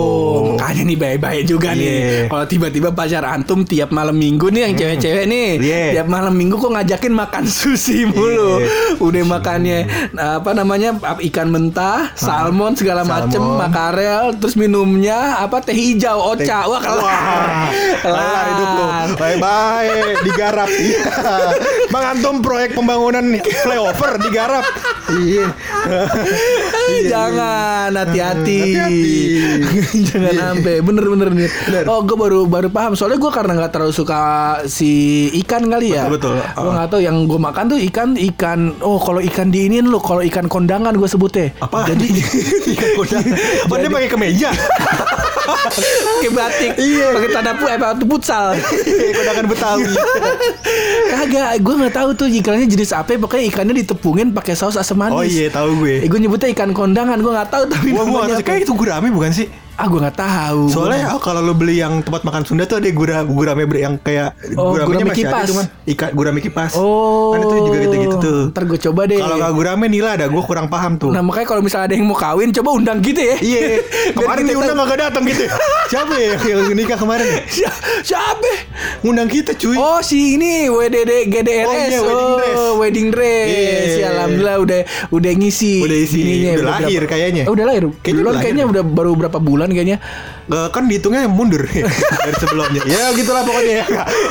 makanya 0.56 0.84
nih 0.84 0.98
baik-baik 0.98 1.44
juga 1.46 1.70
Iya. 1.72 1.80
nih. 1.80 2.00
Kalau 2.28 2.46
tiba-tiba 2.46 2.90
pacar 2.92 3.24
antum 3.24 3.64
tiap 3.64 3.90
malam 3.90 4.16
minggu 4.16 4.52
nih 4.52 4.62
yang 4.68 4.74
cewek-cewek 4.76 5.26
nih, 5.26 5.50
Iya. 5.62 5.84
tiap 6.00 6.08
malam 6.10 6.34
minggu 6.34 6.56
kok 6.56 6.72
ngajakin 6.74 7.14
makan 7.14 7.44
sushi 7.48 8.04
mulu. 8.06 8.60
Iya. 8.60 8.68
Udah 9.00 9.24
makannya 9.24 9.80
apa 10.16 10.52
namanya 10.52 10.98
ikan 11.22 11.48
mentah, 11.48 12.12
salmon 12.26 12.74
segala 12.74 13.02
macem, 13.06 13.38
Salmon. 13.38 13.62
makarel, 13.62 14.26
terus 14.36 14.58
minumnya 14.58 15.38
apa 15.38 15.62
teh 15.62 15.72
hijau, 15.72 16.34
oca. 16.34 16.60
Wah, 16.66 16.82
kelar. 16.82 17.06
Wah, 17.06 17.70
kelar 18.02 18.46
hidup 18.50 18.70
lu. 18.70 18.86
Bye-bye, 19.16 19.94
digarap. 20.26 20.70
Iya. 20.86 21.08
Bang 21.90 22.06
Antum 22.14 22.44
proyek 22.44 22.76
pembangunan 22.76 23.24
flyover 23.64 24.20
digarap. 24.20 24.66
Iya. 25.10 25.48
Eh, 26.88 27.02
Jangan 27.06 27.90
hati-hati. 27.92 28.60
Jangan 30.08 30.24
Iya. 30.28 30.42
sampai 30.52 30.76
bener-bener 30.80 31.30
nih. 31.32 31.50
Bener. 31.66 31.84
Oh, 31.86 32.02
gue 32.02 32.14
baru 32.14 32.46
baru 32.46 32.70
paham. 32.70 32.94
Soalnya 32.94 33.18
gue 33.18 33.32
karena 33.32 33.52
nggak 33.56 33.72
terlalu 33.72 33.92
suka 33.92 34.20
si 34.66 34.92
ikan 35.42 35.66
kali 35.66 35.92
ya. 35.92 36.06
Betul, 36.06 36.38
betul. 36.38 36.54
Gue 36.56 36.72
nggak 36.72 36.88
tahu 36.88 37.02
yang 37.02 37.18
gue 37.24 37.40
makan 37.40 37.64
tuh 37.68 37.80
ikan 37.84 38.10
ikan. 38.16 38.60
Oh, 38.80 38.98
kalau 38.98 39.20
ikan 39.20 39.50
diinin 39.50 39.86
lo, 39.86 39.98
kalau 39.98 40.22
ikan 40.22 40.46
kondangan 40.46 40.94
gue 40.94 41.08
sebutnya. 41.08 41.50
Apa? 41.60 41.90
Jadi 41.90 42.06
ikan 42.74 42.90
kuda. 42.96 43.18
Apa 43.66 43.74
dia 43.76 43.90
pakai 43.90 44.10
kemeja? 44.10 44.50
Pakai 45.46 46.32
batik. 46.34 46.72
Iya. 46.82 47.08
Pakai 47.14 47.30
tanda 47.32 47.52
pu 47.56 47.66
eh 47.70 47.78
pakai 47.78 48.06
futsal. 48.06 48.48
Kondangan 49.16 49.46
Betawi. 49.46 49.94
Kagak, 51.06 51.50
gue 51.62 51.74
nggak 51.86 51.94
tahu 51.94 52.10
tuh 52.18 52.28
ikannya 52.28 52.68
jenis 52.68 52.92
apa. 52.92 53.16
Pokoknya 53.16 53.46
ikannya 53.50 53.74
ditepungin 53.86 54.34
pakai 54.34 54.58
saus 54.58 54.76
asam 54.76 54.98
manis. 55.00 55.16
Oh 55.16 55.24
iya, 55.26 55.48
tahu 55.54 55.86
gue. 55.86 56.06
Eh, 56.06 56.10
gue 56.10 56.20
nyebutnya 56.20 56.50
ikan 56.54 56.74
kondangan. 56.74 57.18
Gue 57.22 57.32
nggak 57.32 57.50
tahu 57.54 57.64
tapi 57.70 57.94
nggak 57.94 58.06
tahu, 58.06 58.42
kayak 58.42 58.60
itu 58.66 58.74
gurame 58.74 59.10
bukan 59.14 59.32
sih? 59.32 59.48
Ah, 59.76 59.86
gue 59.86 60.00
nggak 60.00 60.16
tahu. 60.16 60.72
Soalnya 60.72 61.12
oh, 61.12 61.20
kalau 61.20 61.40
lo 61.40 61.52
beli 61.52 61.78
yang 61.78 62.00
tempat 62.00 62.24
makan 62.24 62.42
Sunda 62.42 62.64
tuh 62.64 62.80
ada 62.80 62.88
gura 62.90 63.22
gurame 63.22 63.68
yang 63.76 64.00
kayak 64.00 64.32
Oh, 64.56 64.72
gurame 64.72 65.04
masih 65.06 65.28
ada 65.28 65.36
kipas. 65.36 65.48
cuman 65.52 65.66
ikan 65.86 66.10
gurame 66.12 66.40
kipas. 66.40 66.72
Oh. 66.74 67.36
Kan 67.36 67.44
itu 67.44 67.56
juga 67.62 67.78
gitu-gitu 67.82 68.16
tuh. 68.18 68.42
Ntar 68.50 68.64
gue 68.64 68.80
coba 68.82 69.02
deh. 69.04 69.20
Kalau 69.20 69.36
nggak 69.36 69.52
gurame 69.52 69.86
nila 69.86 70.16
ada, 70.16 70.26
gue 70.26 70.40
kurang 70.42 70.72
paham 70.72 70.96
tuh. 70.96 71.12
Nah 71.12 71.20
makanya 71.20 71.48
kalau 71.50 71.60
misalnya 71.60 71.92
ada 71.92 71.96
yang 71.96 72.08
mau 72.08 72.16
kawin 72.16 72.50
Coba 72.52 72.72
undang 72.72 73.04
kita 73.04 73.20
ya 73.20 73.36
Iya, 73.38 73.60
Biar 74.16 74.16
kemarin 74.16 74.44
diundang 74.48 74.78
nggak 74.78 75.00
datang 75.02 75.24
gitu. 75.26 75.44
Siapa 75.92 76.14
ya 76.16 76.32
yang 76.40 76.72
nikah 76.72 76.96
kemarin? 76.96 77.28
Si- 77.46 77.68
Siapa? 78.06 78.52
Ngundang 79.04 79.28
kita 79.28 79.52
cuy. 79.54 79.76
Oh 79.76 80.00
si 80.00 80.40
ini 80.40 80.72
WDD 80.72 81.28
GDRS 81.28 81.68
Oh, 81.68 81.76
iya, 81.76 82.00
wedding 82.00 82.32
dress. 82.34 82.60
wedding 82.80 83.08
dress 83.12 83.48
Iya. 83.52 83.80
Si 83.86 84.02
alhamdulillah 84.02 84.58
udah 84.58 84.80
udah 85.12 85.32
ngisi 85.36 85.74
Udah 85.84 85.98
isi, 86.00 86.18
ininya, 86.18 86.52
udah 86.56 86.66
lahir 86.80 87.02
kayaknya. 87.04 87.44
Oh, 87.44 87.54
Udah 87.54 87.66
lahir 87.68 87.84
Kayaknya 88.00 88.24
udah 88.24 88.34
kayaknya 88.40 88.66
udah 88.66 88.84
baru 88.86 89.12
berapa 89.14 89.36
bulan 89.38 89.65
kayaknya 89.72 89.98
Nggak, 90.46 90.68
kan 90.70 90.84
dihitungnya 90.86 91.26
mundur 91.26 91.66
dari 91.66 91.82
sebelumnya. 92.36 92.82
Ya 92.86 93.10
gitulah 93.12 93.42
pokoknya 93.42 93.82
ya. 93.82 93.86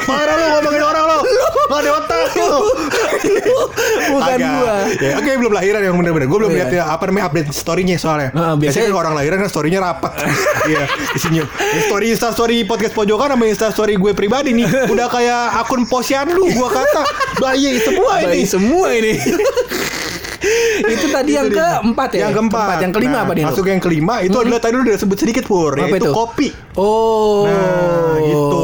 Marah 0.05 0.35
lo 0.37 0.47
ngomongin 0.55 0.83
orang 0.85 1.05
lo. 1.05 1.19
Nggak 1.67 1.79
ada 1.81 1.91
otak 1.97 2.31
lo. 2.37 2.51
Bukan 4.05 4.23
Agak. 4.31 4.53
gua 4.55 4.75
Ya, 4.97 5.13
oke 5.17 5.31
belum 5.35 5.53
lahiran 5.53 5.81
yang 5.83 5.97
bener-bener. 5.97 6.27
Gue 6.27 6.39
belum 6.39 6.53
Oh, 6.53 6.57
lihat 6.57 6.71
iya. 6.71 6.87
ya 6.87 6.93
apa 6.93 7.09
namanya 7.09 7.25
update 7.27 7.51
story-nya 7.51 7.97
soalnya. 7.97 8.31
Heeh, 8.31 8.55
biasanya, 8.57 8.87
biasanya- 8.87 8.95
orang 8.97 9.15
lahiran 9.17 9.39
kan 9.41 9.49
story-nya 9.49 9.81
rapat. 9.81 10.13
Iya, 10.65 10.89
isinya. 11.13 11.45
Ya, 11.45 11.81
story 11.85 12.07
Insta 12.09 12.33
story 12.33 12.65
podcast 12.65 12.95
pojokan 12.95 13.29
sama 13.29 13.45
Insta 13.45 13.69
story 13.69 13.95
gue 13.95 14.13
pribadi 14.13 14.55
nih 14.55 14.65
udah 14.89 15.07
kayak 15.09 15.61
akun 15.61 15.85
posyandu 15.85 16.41
gua 16.53 16.73
kata. 16.73 17.03
Bayi 17.37 17.77
semua 17.79 18.17
Bayi 18.17 18.25
ini. 18.33 18.47
semua 18.47 18.89
ini 18.89 19.13
Itu 20.95 21.07
tadi 21.09 21.31
yang 21.33 21.49
dia. 21.49 21.79
keempat 21.81 22.11
ya 22.13 22.21
Yang 22.27 22.35
keempat. 22.41 22.77
Yang 22.81 22.93
kelima 22.93 23.13
Nah, 23.15 23.23
apa 23.23 23.33
Lu? 23.35 23.47
Masuk 23.47 23.67
yang 23.67 23.79
kelima 23.79 24.15
itu 24.21 24.35
adalah 24.35 24.59
tadi 24.59 24.75
udah 24.77 24.97
sebut 24.97 25.17
sedikit 25.17 25.45
pur, 25.45 25.73
Apa 25.73 25.87
yaitu 25.87 26.09
itu? 26.09 26.13
kopi. 26.13 26.49
Oh 26.75 27.47
Nah, 27.47 28.19
gitu. 28.19 28.63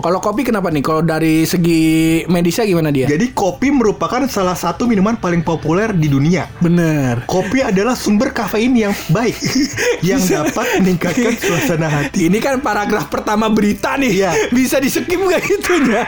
Kalau 0.00 0.18
kopi 0.18 0.42
kenapa 0.42 0.68
nih? 0.68 0.82
Kalau 0.82 1.00
dari 1.00 1.44
segi 1.44 1.82
medisnya 2.26 2.66
gimana 2.66 2.90
dia? 2.90 3.06
Jadi 3.06 3.30
kopi 3.30 3.70
merupakan 3.70 4.26
salah 4.26 4.52
satu 4.52 4.84
minuman 4.84 5.14
paling 5.14 5.40
populer 5.40 5.92
di 5.92 6.08
dunia. 6.08 6.50
Bener 6.58 7.22
Kopi 7.24 7.62
adalah 7.62 7.94
sumber 7.94 8.30
kafein 8.30 8.74
yang 8.74 8.92
baik 9.08 9.38
yang 10.08 10.18
dapat 10.20 10.82
meningkatkan 10.82 11.34
suasana 11.36 11.86
hati. 11.86 12.26
Ini 12.26 12.38
kan 12.38 12.58
paragraf 12.58 13.06
pertama 13.06 13.46
berita 13.46 13.94
nih 13.94 14.12
Iya. 14.14 14.30
Bisa 14.50 14.76
di 14.76 14.88
skip 14.88 15.06
gak 15.14 15.42
itunya 15.42 16.02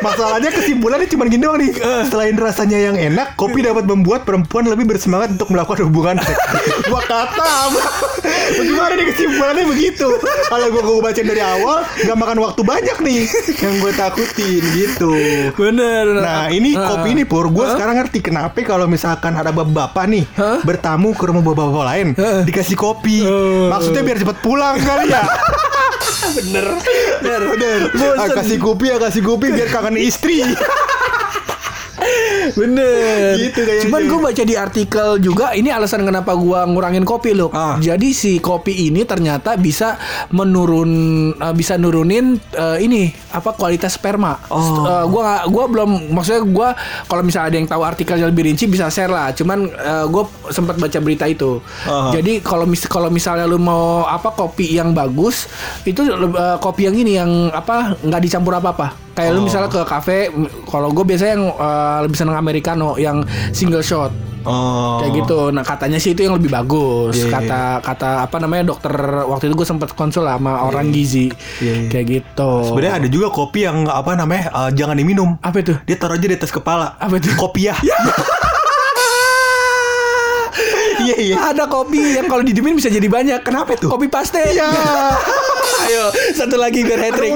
Masalahnya 0.00 0.50
kesimpulannya 0.50 1.06
cuma 1.06 1.28
gini 1.28 1.44
doang 1.44 1.60
nih. 1.60 1.72
Selain 2.08 2.34
rasanya 2.34 2.78
yang 2.80 2.96
enak, 2.96 3.36
kopi 3.36 3.60
dapat 3.60 3.84
membuat 3.84 4.15
perempuan 4.18 4.64
lebih 4.64 4.86
bersemangat 4.86 5.34
untuk 5.34 5.50
melakukan 5.50 5.84
hubungan 5.84 6.16
seks. 6.16 6.38
gua 6.88 7.02
kata, 7.02 7.52
bagaimana 8.54 8.92
nih 8.94 9.06
kesimpulannya 9.10 9.64
begitu? 9.66 10.08
Kalau 10.46 10.66
gua 10.70 10.82
gua 10.82 11.00
baca 11.04 11.20
dari 11.20 11.42
awal, 11.42 11.78
nggak 11.98 12.16
makan 12.16 12.38
waktu 12.40 12.60
banyak 12.62 12.96
nih 13.00 13.20
yang 13.56 13.74
gue 13.78 13.92
takutin 13.92 14.62
gitu. 14.72 15.12
Bener 15.52 16.06
Nah 16.16 16.46
ini 16.48 16.72
Ah. 16.72 16.92
kopi 16.92 17.08
ini 17.10 17.24
pur 17.24 17.48
Gue 17.48 17.66
sekarang 17.66 17.96
ngerti 17.96 18.20
kenapa 18.20 18.54
kalau 18.60 18.84
misalkan 18.84 19.32
ada 19.32 19.48
bapak-bapak 19.48 20.04
nih 20.06 20.24
Hah? 20.34 20.60
Bertamu 20.60 21.12
ke 21.12 21.24
rumah 21.24 21.40
bapak-bapak 21.40 21.84
lain 21.86 22.08
Heeh. 22.12 22.42
Dikasih 22.44 22.76
kopi 22.76 23.24
Oh. 23.24 23.72
Maksudnya 23.72 24.02
biar 24.02 24.18
cepet 24.18 24.38
pulang 24.40 24.76
kali 24.76 25.08
ya 25.08 25.24
Bener 26.36 26.66
Bener 27.18 27.42
Bener 27.48 27.80
ah, 28.14 28.28
Kasih 28.28 28.58
kopi 28.58 28.92
ya 28.92 28.96
kasih 28.98 29.22
kopi 29.22 29.50
biar 29.50 29.68
kangen 29.68 29.96
istri 29.96 30.44
Bener 32.52 33.34
Gitu 33.36 33.58
kayaknya. 33.58 33.82
Cuman 33.82 34.00
gue 34.04 34.20
baca 34.22 34.42
di 34.42 34.54
artikel 34.54 35.08
juga 35.18 35.46
Ini 35.50 35.72
alasan 35.72 36.02
kenapa 36.02 36.32
gue 36.32 36.60
ngurangin 36.64 37.02
kopi 37.02 37.32
loh 37.32 37.50
Ah. 37.50 37.74
Jadi 37.76 38.10
si 38.10 38.38
kopi 38.38 38.86
ini 38.86 39.02
ternyata 39.02 39.56
bisa 39.56 39.96
menurun 40.30 40.90
eh, 41.32 41.52
Bisa 41.52 41.74
nurunin 41.74 42.36
eh, 42.50 42.78
ini 42.78 43.08
Apa 43.30 43.52
kualitas 43.52 43.94
sperma 43.94 44.38
Oh. 44.46 44.84
Eh, 44.84 45.04
Gua 45.06 45.22
nggak- 45.24 45.46
gua 45.48 45.64
belum 45.66 45.90
Maksudnya 46.10 46.42
gue 46.42 46.68
Kalau 47.04 47.22
misalnya 47.22 47.48
ada 47.48 47.56
yang 47.56 47.68
tahu 47.68 47.82
artikelnya 47.82 48.26
lebih 48.26 48.46
rinci 48.46 48.66
Bisa 48.66 48.86
share 48.86 49.08
lah 49.08 49.32
Cuman 49.32 49.66
gue 50.06 50.22
sempat 50.50 50.76
baca 50.76 50.98
berita 50.98 51.24
itu 51.24 51.58
Ah. 51.82 52.10
Jadi 52.10 52.38
kalau 52.40 52.64
mis 52.64 52.84
kalau 52.84 53.08
misalnya 53.08 53.44
lu 53.44 53.56
mau 53.56 53.76
apa 54.04 54.30
kopi 54.30 54.72
yang 54.72 54.92
bagus 54.92 55.48
Itu 55.82 56.04
eh, 56.04 56.58
kopi 56.58 56.82
yang 56.84 56.96
ini 56.96 57.12
yang 57.14 57.30
apa 57.48 57.96
nggak 57.96 58.20
dicampur 58.20 58.52
apa-apa 58.52 59.05
Kayak 59.16 59.32
lu 59.32 59.40
Oh. 59.40 59.44
misalnya 59.48 59.72
ke 59.72 59.80
kafe, 59.82 60.28
kalau 60.68 60.92
gue 60.92 61.00
biasanya 61.02 61.32
yang 61.34 61.44
eh, 61.48 61.98
lebih 62.04 62.16
seneng 62.16 62.36
americano, 62.36 62.94
yang 62.96 63.24
single 63.50 63.80
shot. 63.80 64.12
Oh 64.46 65.02
Kayak 65.02 65.26
gitu. 65.26 65.50
Nah, 65.50 65.66
katanya 65.66 65.98
sih 65.98 66.14
itu 66.14 66.22
yang 66.22 66.38
lebih 66.38 66.46
bagus. 66.46 67.18
Iya, 67.18 67.26
iya. 67.26 67.32
Kata 67.34 67.60
kata 67.82 68.10
apa 68.22 68.36
namanya 68.38 68.70
dokter 68.70 68.94
waktu 69.26 69.50
itu 69.50 69.58
gue 69.58 69.66
sempat 69.66 69.90
konsul 69.90 70.22
lah 70.22 70.38
sama 70.38 70.62
orang 70.62 70.92
gizi. 70.92 71.32
Iya, 71.58 71.72
iya. 71.82 71.88
Kayak 71.90 72.06
gitu. 72.12 72.50
Sebenarnya 72.70 72.94
ada 73.00 73.08
juga 73.08 73.26
kopi 73.28 73.64
yang 73.64 73.88
apa 73.88 74.14
namanya 74.14 74.52
eh, 74.52 74.70
Jangan 74.70 74.94
diminum 74.94 75.34
apa 75.40 75.56
itu? 75.58 75.74
Dia 75.82 75.96
taruh 75.96 76.14
aja 76.14 76.28
di 76.28 76.36
atas 76.36 76.52
kepala 76.52 76.94
Apa 76.94 77.16
itu? 77.16 77.26
Kopiah 77.34 77.74
Iya 80.96 81.16
iya 81.18 81.36
Ada 81.50 81.66
kopi 81.66 82.16
yang 82.16 82.26
kalau 82.26 82.42
didiemin 82.42 82.74
bisa 82.74 82.86
jadi 82.86 83.06
banyak. 83.06 83.42
Kenapa 83.42 83.74
tuh? 83.74 83.90
Kopi 83.90 84.06
paste. 84.06 84.38
Iya 84.38 84.70
ayo, 85.84 86.04
satu 86.32 86.56
lagi 86.56 86.80
biar 86.82 87.00
hat 87.00 87.14
trick. 87.14 87.32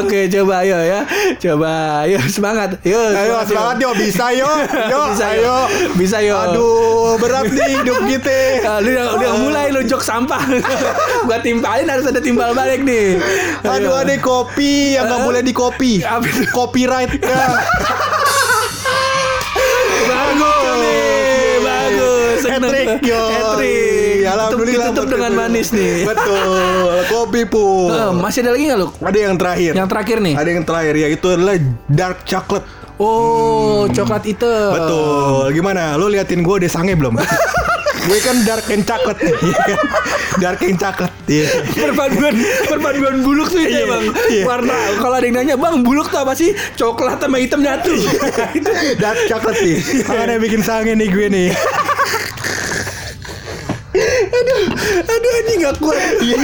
Oke, 0.00 0.28
coba 0.28 0.54
ayo 0.62 0.78
ya. 0.82 1.00
Coba, 1.40 1.72
ayo 2.04 2.18
semangat. 2.28 2.76
Yo, 2.84 2.98
Ayo 2.98 3.40
semangat 3.48 3.76
yo 3.80 3.90
bisa 3.96 4.26
yo 4.34 4.50
Yo 4.90 5.00
Bisa, 5.14 5.26
ayo 5.32 5.40
yo. 5.40 5.58
Bisa, 5.96 6.18
yo. 6.20 6.36
Aduh 6.36 7.16
berat 7.16 7.46
nih 7.48 7.80
hidup 7.80 8.00
kita 8.10 8.38
Ah, 8.68 8.78
lu 8.82 8.90
udah, 8.90 9.06
udah 9.16 9.32
mulai 9.40 9.66
lu 9.70 9.80
jok 9.86 10.02
sampah. 10.02 10.42
gua 11.28 11.38
timpalin 11.40 11.86
harus 11.86 12.06
ada 12.08 12.18
timbal 12.18 12.52
balik 12.52 12.82
nih. 12.82 13.20
Aduh 13.62 13.94
ada 13.94 14.14
kopi 14.18 14.98
yang 14.98 15.06
nggak 15.06 15.20
boleh 15.22 15.42
di 15.44 15.52
kopi? 15.54 16.02
Copyright 16.50 17.12
ya. 17.22 17.44
Bagus 20.04 20.74
nih, 20.80 21.58
bagus. 21.62 22.38
Seneng. 22.42 22.64
Hat-trick 22.64 23.00
yo 23.04 23.22
Hat-trick. 24.26 24.44
Alhamdulillah 24.50 24.88
Tutup 24.90 25.06
dengan 25.08 25.30
kita. 25.30 25.40
manis 25.40 25.68
nih. 25.70 25.94
Betul 26.04 26.88
Kopi 27.06 27.42
pun 27.44 27.88
Eh, 27.88 28.10
masih 28.14 28.38
ada 28.40 28.50
lagi 28.50 28.64
nggak 28.64 28.78
lu? 28.78 28.88
Ada 28.98 29.18
yang 29.20 29.34
terakhir 29.34 29.72
Yang 29.72 29.88
terakhir 29.88 30.16
nih. 30.20 30.34
Ada 30.34 30.48
yang 30.50 30.64
terakhir 30.64 30.94
yaitu 30.98 31.26
adalah 31.28 31.54
dark 31.86 32.18
chocolate 32.24 32.66
Oh, 32.94 33.88
coklat 33.88 34.22
hitam. 34.24 34.70
Betul 34.70 35.50
Gimana 35.50 35.94
Lu 35.94 36.06
liatin 36.06 36.40
gue 36.40 36.56
deh 36.56 36.68
sange 36.68 36.94
belum 36.94 37.18
Gue 38.04 38.18
kan 38.20 38.36
dark 38.42 38.68
and 38.68 38.82
chocolate 38.82 39.18
Iya 39.18 39.58
kan 39.66 39.78
Dark 40.36 40.60
and 40.62 40.76
chocolate 40.76 41.14
Iya 41.24 41.48
perpaduan 41.74 42.34
perpaduan 42.66 43.16
buluk 43.20 43.48
tuh 43.48 43.58
itu 43.58 43.72
Iya, 43.72 43.80
ya 43.80 43.86
bang 43.88 44.04
iya. 44.28 44.42
warna 44.44 44.74
kalau 45.00 45.16
ada 45.16 45.24
yang 45.24 45.36
nanya 45.36 45.56
bang 45.56 45.80
buluk 45.80 46.06
tuh 46.06 46.20
apa 46.20 46.36
sih 46.36 46.52
coklat 46.74 47.16
sama 47.16 47.40
hitam 47.40 47.58
nyatu 47.58 47.96
Dark 49.02 49.18
chocolate 49.24 49.58
nih 49.58 49.78
Makanya 50.04 50.36
bikin 50.36 50.60
sange 50.60 50.92
nih 50.92 51.08
gue 51.08 51.26
nih 51.28 51.48
aduh 53.94 55.32
anjing 55.38 55.58
gak 55.62 55.76
kuat 55.78 55.98
Iya. 56.20 56.36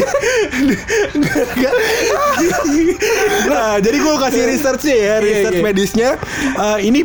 Nah, 3.47 3.77
jadi 3.79 3.97
gue 3.97 4.15
kasih 4.19 4.43
research 4.47 4.85
ya, 4.87 5.19
research 5.19 5.59
iya. 5.59 5.65
medisnya. 5.65 6.11
Eh, 6.57 6.79
ini 6.85 7.01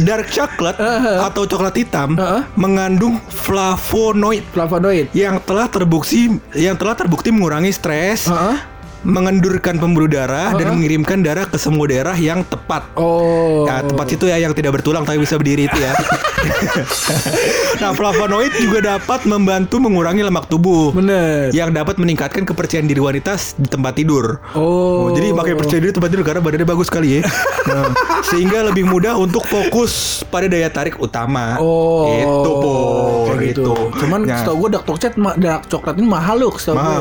dark 0.00 0.28
chocolate 0.28 0.78
Uh-huh. 0.80 1.26
atau 1.26 1.44
coklat 1.44 1.74
hitam 1.76 2.14
Uh-huh. 2.14 2.42
mengandung 2.54 3.18
flavonoid 3.28 4.44
flavonoid 4.50 5.08
yang 5.12 5.40
telah 5.40 5.66
terbukti 5.66 6.28
yang 6.52 6.74
telah 6.74 6.94
terbukti 6.94 7.28
mengurangi 7.28 7.70
stres, 7.70 8.26
Heeh. 8.26 8.56
Mengendurkan 9.02 9.76
pembuluh 9.76 10.06
darah 10.06 10.52
dan 10.52 10.66
Uh-huh. 10.66 10.76
mengirimkan 10.76 11.18
darah 11.18 11.44
ke 11.44 11.56
semua 11.56 11.84
daerah 11.84 12.14
yang 12.14 12.42
tepat. 12.42 12.84
oh 12.94 13.64
Ya, 13.64 13.80
tempat 13.82 14.06
situ 14.06 14.24
ya 14.24 14.36
yang 14.38 14.52
tidak 14.52 14.74
bertulang 14.74 15.02
tapi 15.02 15.18
bisa 15.18 15.34
berdiri 15.34 15.64
itu 15.64 15.78
ya. 15.78 15.92
nah, 17.80 17.92
flavonoid 17.92 18.52
juga 18.56 18.78
dapat 18.96 19.24
membantu 19.24 19.76
mengurangi 19.78 20.20
lemak 20.20 20.46
tubuh. 20.46 20.90
bener 20.90 21.50
Yang 21.50 21.70
dapat 21.74 21.94
meningkatkan 21.96 22.42
kepercayaan 22.44 22.84
diri 22.84 22.98
wanita 22.98 23.36
di 23.54 23.68
tempat 23.68 23.92
tidur. 23.94 24.40
oh 24.52 24.82
Oh, 25.00 25.08
jadi 25.10 25.32
pakai 25.32 25.54
percaya 25.54 25.80
diri 25.80 25.90
tempat 25.90 26.08
tidur 26.08 26.22
karena 26.22 26.40
badannya 26.40 26.66
bagus 26.66 26.86
sekali 26.86 27.18
ya. 27.18 27.20
Nah, 27.66 27.88
sehingga 28.22 28.64
lebih 28.64 28.84
mudah 28.84 29.16
untuk 29.16 29.44
fokus 29.44 29.92
pada 30.24 30.44
daya 30.44 30.68
tarik 30.68 30.96
utama. 30.98 31.56
Oh, 31.56 32.04
Itu 32.10 32.50
po, 32.54 32.74
kayak 33.26 33.40
gitu. 33.50 33.72
Cuman 33.96 34.20
Nah, 34.22 34.38
setahu 34.38 34.56
gue 34.60 34.70
dark 34.70 34.84
coklat, 34.86 35.14
ma- 35.16 35.34
dark 35.34 35.62
coklat 35.66 35.94
ini 35.94 36.06
mahal 36.06 36.36
loh, 36.38 36.52
setahu 36.52 36.76
gue. 36.76 36.98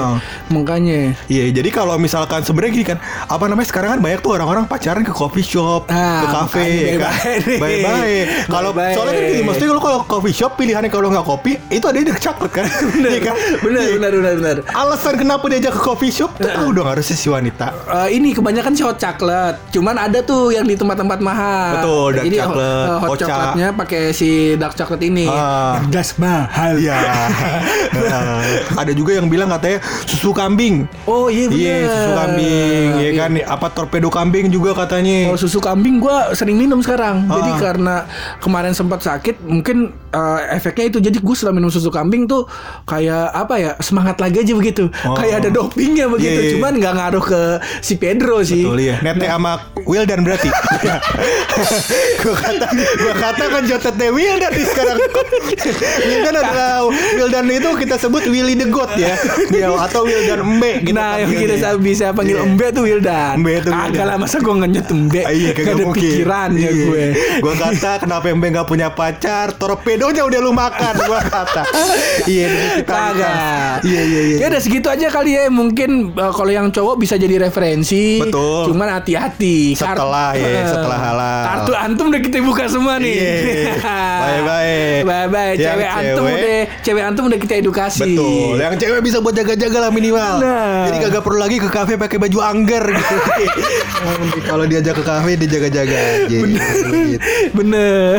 Makanya. 0.51 0.99
Iya, 1.27 1.43
jadi 1.51 1.69
kalau 1.69 1.88
kalau 1.89 1.97
misalkan 1.97 2.45
sebenarnya 2.45 2.69
gini 2.71 2.85
kan, 2.85 2.97
apa 3.25 3.49
namanya 3.49 3.65
sekarang 3.65 3.89
kan 3.89 3.99
banyak 3.99 4.21
tuh 4.21 4.31
orang-orang 4.31 4.69
pacaran 4.69 5.01
ke 5.01 5.09
coffee 5.09 5.41
shop, 5.41 5.89
Ah, 5.89 6.21
ke 6.21 6.27
kafe, 6.29 6.67
ya 6.85 6.97
kan? 7.01 7.13
baik-baik. 7.57 8.25
Kalau 8.45 8.69
soalnya 8.77 9.13
kan 9.17 9.23
gini, 9.25 9.41
maksudnya 9.41 9.69
kalau 9.71 9.81
kalau 9.81 9.99
coffee 10.05 10.35
shop 10.35 10.53
pilihannya 10.53 10.87
kalau 10.87 11.09
nggak 11.09 11.25
kopi 11.25 11.57
itu 11.67 11.81
ada 11.81 11.97
yang 11.97 12.13
coklat 12.13 12.51
kan, 12.53 12.65
bener, 12.93 13.09
Iya 13.09 13.19
kan? 13.25 13.35
bener, 13.59 13.81
Iya. 13.81 13.93
bener, 13.97 14.11
bener, 14.13 14.33
bener. 14.37 14.57
Alasan 14.69 15.13
kenapa 15.17 15.49
diajak 15.49 15.73
ke 15.73 15.81
coffee 15.81 16.13
shop 16.13 16.37
tuh 16.37 16.45
tahu 16.45 16.69
dong 16.71 16.85
harusnya 16.85 17.17
si 17.17 17.25
wanita. 17.25 17.73
Eh, 18.05 18.21
ini 18.21 18.37
kebanyakan 18.37 18.71
sih 18.71 18.85
hot 18.85 19.01
chocolate. 19.01 19.57
Cuman 19.73 19.97
ada 19.97 20.21
tuh 20.21 20.53
yang 20.53 20.69
di 20.69 20.77
tempat-tempat 20.77 21.17
mahal. 21.19 21.73
Betul, 21.75 22.07
dark 22.13 22.23
Jadi 22.23 22.37
chocolate, 22.37 22.85
eh, 22.85 22.97
hot 22.99 23.09
ocha. 23.09 23.25
coklatnya 23.25 23.67
pakai 23.73 24.03
si 24.11 24.29
dark 24.53 24.77
chocolate 24.77 25.01
ini. 25.03 25.25
Yang 25.25 25.89
gas 25.89 26.09
mahal. 26.15 26.77
Iya. 26.77 26.97
Nah, 27.89 28.41
ada 28.75 28.91
juga 28.91 29.13
yang 29.13 29.27
bilang 29.27 29.49
katanya 29.49 29.79
susu 30.05 30.29
kambing. 30.31 30.85
Oh 31.05 31.27
iya 31.27 31.47
bener. 31.47 31.57
Iya, 31.79 31.89
susu 31.89 32.11
kambing, 32.15 32.87
ya 32.99 33.11
kan? 33.15 33.31
Apa 33.47 33.67
torpedo 33.71 34.09
kambing 34.09 34.45
juga 34.49 34.75
katanya. 34.75 35.31
Kalau 35.31 35.39
susu 35.39 35.59
kambing 35.59 35.97
gua 35.97 36.35
sering 36.35 36.59
minum 36.59 36.83
sekarang. 36.83 37.25
Jadi 37.25 37.51
Ah. 37.51 37.57
karena 37.57 37.95
kemarin 38.37 38.73
sempat 38.73 38.99
sakit, 38.99 39.39
mungkin 39.41 39.95
eh, 40.09 40.39
efeknya 40.53 40.85
itu. 40.87 40.99
Jadi 40.99 41.17
gue 41.17 41.35
setelah 41.35 41.53
minum 41.53 41.69
susu 41.69 41.89
kambing 41.89 42.25
tuh 42.25 42.45
kayak 42.83 43.29
apa 43.31 43.55
ya 43.55 43.71
semangat 43.79 44.17
lagi 44.17 44.41
aja 44.41 44.53
begitu. 44.53 44.89
Oh. 45.03 45.13
Kayak 45.13 45.45
ada 45.45 45.49
dopingnya 45.51 46.05
begitu. 46.07 46.33
Iya, 46.35 46.45
iya. 46.45 46.53
Cuman 46.57 46.73
nggak 46.77 46.93
ngaruh 46.95 47.23
ke 47.23 47.41
si 47.79 47.93
Pedro 47.95 48.41
sih. 48.41 48.63
Betul 48.63 48.79
iya. 48.81 48.95
Nete 48.99 49.25
sama 49.25 49.59
Wildan 49.83 50.21
berarti. 50.23 50.49
gua 52.23 52.35
kata 52.35 52.65
gua 52.99 53.13
kata 53.15 53.43
kan 53.49 53.63
jotetnya 53.65 54.09
Wildan 54.09 54.51
nih 54.51 54.65
sekarang. 54.65 54.97
Wildan 56.01 56.33
adalah 56.35 56.73
Wildan 57.15 57.45
itu 57.49 57.69
kita 57.77 57.95
sebut 57.97 58.23
Willy 58.25 58.55
the 58.55 58.67
God 58.67 58.91
ya. 58.95 59.15
Ya 59.49 59.69
atau 59.71 60.03
Wildan 60.03 60.41
Embe 60.41 60.81
gitu 60.81 60.95
nah, 60.95 61.17
yang 61.17 61.29
kita 61.31 61.75
bisa 61.77 62.11
panggil 62.11 62.37
Iya. 62.39 62.45
Embe 62.45 62.65
tuh 62.71 62.83
Wildan. 62.85 63.35
Embe 63.37 63.53
tuh 63.59 63.71
Wildan. 63.73 64.05
lah 64.05 64.17
masa 64.17 64.37
gue 64.37 64.53
ngenyet 64.53 64.87
Embe. 64.89 65.21
Ah, 65.23 65.33
Iya 65.33 65.51
Gak 65.51 65.65
ada 65.65 65.83
mungkin. 65.83 66.01
pikirannya 66.03 66.69
Iya. 66.69 66.85
gue. 66.85 67.05
Gua 67.41 67.53
kata 67.55 67.91
kenapa 68.01 68.25
Embe 68.29 68.47
nggak 68.49 68.67
punya 68.67 68.87
pacar? 68.89 69.55
Torpedonya 69.99 70.23
udah 70.23 70.39
lu 70.39 70.51
makan 70.55 70.93
gua 71.03 71.19
kata. 71.21 71.63
Iya 72.23 72.47
Kagak. 72.87 73.83
Iya 73.83 74.01
iya 74.01 74.21
iya. 74.23 74.37
Ya 74.39 74.45
udah 74.47 74.61
segitu 74.63 74.87
aja 74.87 75.11
kali 75.11 75.35
ya. 75.35 75.51
Mungkin 75.51 76.15
uh, 76.15 76.31
kalau 76.31 76.47
yang 76.47 76.71
cowok 76.71 76.95
bisa 76.97 77.19
jadi 77.19 77.35
referensi. 77.37 78.23
Betul. 78.23 78.71
Cuman 78.71 78.95
hati-hati. 78.95 79.75
Setelah 79.75 80.31
ya, 80.33 80.63
setelah 80.65 80.95
halal. 80.97 81.41
Kartu 81.43 81.71
antum 81.75 82.05
udah 82.07 82.21
kita 82.23 82.39
buka 82.39 82.71
semua 82.71 82.95
nih. 82.95 83.11
Iya. 83.11 83.35
Bye-bye. 84.23 84.79
Bye-bye. 85.09 85.51
Yang 85.51 85.67
Cewek 85.69 85.89
antum 85.91 86.23
cewek- 86.23 86.39
udah 86.39 86.59
cewek 86.79 87.03
antum 87.03 87.23
udah 87.27 87.39
kita 87.43 87.53
edukasi. 87.59 88.01
Betul. 88.07 88.55
Yang 88.55 88.73
cewek 88.79 89.01
bisa 89.03 89.17
buat 89.19 89.35
jaga-jaga 89.35 89.77
lah 89.83 89.91
minimal. 89.91 90.33
Nah. 90.39 90.87
Jadi 90.87 90.97
kagak 91.03 91.23
perlu 91.27 91.39
lagi 91.43 91.59
ke 91.59 91.67
kafe 91.67 91.99
pakai 91.99 92.17
baju 92.17 92.39
angger 92.39 92.83
gitu. 92.87 93.15
Kalau 94.49 94.63
diajak 94.63 94.95
ke 94.95 95.03
kafe 95.03 95.35
dia 95.35 95.49
jaga-jaga 95.51 95.95
aja. 95.99 96.23
Gitu. 96.31 96.55
Bener. 97.51 98.15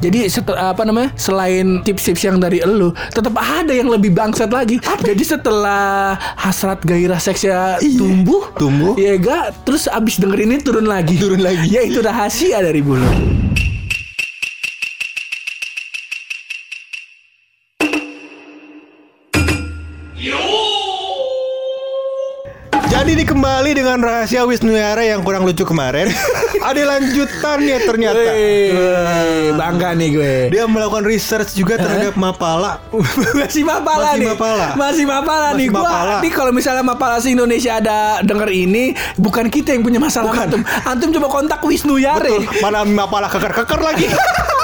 Jadi 0.00 0.20
set- 0.32 0.48
apa 0.70 0.82
namanya? 0.86 1.10
Selain 1.18 1.82
tips-tips 1.82 2.22
yang 2.24 2.36
dari 2.38 2.62
elu, 2.62 2.94
tetap 3.10 3.34
ada 3.36 3.70
yang 3.70 3.90
lebih 3.90 4.14
bangsat 4.14 4.50
lagi. 4.50 4.78
Jadi 4.80 5.22
setelah 5.22 6.14
hasrat 6.38 6.80
gairah 6.86 7.18
seksnya 7.18 7.82
tumbuh, 7.98 8.42
Iya. 8.46 8.58
Tumbuh. 8.60 8.92
ya 8.96 9.12
gak, 9.18 9.66
terus 9.66 9.84
abis 9.86 10.16
denger 10.16 10.38
ini 10.46 10.56
turun 10.60 10.86
lagi. 10.86 11.16
Turun 11.18 11.42
lagi. 11.42 11.66
Ya 11.68 11.82
itu 11.82 11.98
rahasia 12.00 12.62
dari 12.62 12.80
bulu. 12.80 13.08
Jadi 23.00 23.16
dikembali 23.24 23.72
dengan 23.72 23.96
rahasia 24.04 24.44
Wisnu 24.44 24.76
Yara 24.76 25.00
yang 25.00 25.24
kurang 25.24 25.48
lucu 25.48 25.64
kemarin. 25.64 26.12
Ada 26.68 26.84
lanjutannya 26.84 27.76
ternyata. 27.88 28.20
Wey, 28.28 29.56
bangga 29.56 29.96
nih 29.96 30.08
gue. 30.12 30.34
Dia 30.52 30.68
melakukan 30.68 31.08
research 31.08 31.56
juga 31.56 31.80
terhadap 31.80 32.12
Mapala. 32.20 32.76
Masih 33.40 33.64
mapala 33.64 34.12
Masih 34.12 34.20
nih. 34.20 34.28
Mapala. 34.36 34.66
Masih 34.76 35.04
mapala 35.08 35.48
Masih 35.48 35.56
nih. 35.56 35.66
Gua 35.72 35.80
Mapala. 35.80 36.16
nih 36.20 36.32
kalau 36.36 36.52
misalnya 36.52 36.84
mapala 36.84 37.16
se 37.24 37.32
Indonesia 37.32 37.80
ada 37.80 38.20
denger 38.20 38.52
ini, 38.52 38.92
bukan 39.16 39.48
kita 39.48 39.72
yang 39.72 39.80
punya 39.80 39.96
masalah 39.96 40.36
Bukan. 40.36 40.44
antum. 40.52 40.62
Antum 40.84 41.08
coba 41.16 41.28
kontak 41.32 41.64
Wisnu 41.64 41.96
Yare. 41.96 42.28
Betul. 42.28 42.52
Mana 42.60 42.84
Mapala 42.84 43.32
keker-keker 43.32 43.80
lagi. 43.80 44.12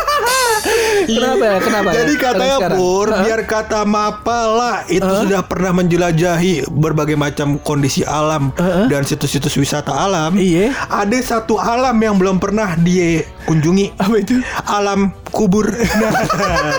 Kenapa 1.07 1.45
ya? 1.45 1.59
Kenapa 1.63 1.89
ya? 1.91 1.95
Jadi 2.03 2.15
katanya 2.19 2.57
Sekarang. 2.59 2.79
Pur, 2.79 3.09
biar 3.13 3.41
kata 3.47 3.81
Mapala 3.87 4.75
itu 4.91 5.07
sudah 5.07 5.41
pernah 5.47 5.73
menjelajahi 5.77 6.67
berbagai 6.71 7.15
macam 7.15 7.57
kondisi 7.63 8.03
alam 8.03 8.51
Heeh. 8.59 8.87
dan 8.91 9.07
situs-situs 9.07 9.55
wisata 9.57 9.95
alam. 9.95 10.35
Iya. 10.35 10.75
Ada 10.91 11.19
satu 11.23 11.57
alam 11.61 11.95
yang 12.01 12.19
belum 12.19 12.43
pernah 12.43 12.75
dia 12.81 13.23
kunjungi. 13.47 13.95
Apa 13.97 14.15
itu? 14.19 14.43
Alam 14.67 15.15
kubur. 15.31 15.69
Nah, 15.71 16.13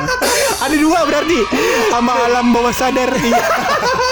ada 0.65 0.75
dua 0.75 0.99
berarti. 1.07 1.39
Sama 1.93 2.13
alam 2.27 2.51
bawah 2.51 2.73
sadar. 2.75 3.12
Iya. 3.15 3.41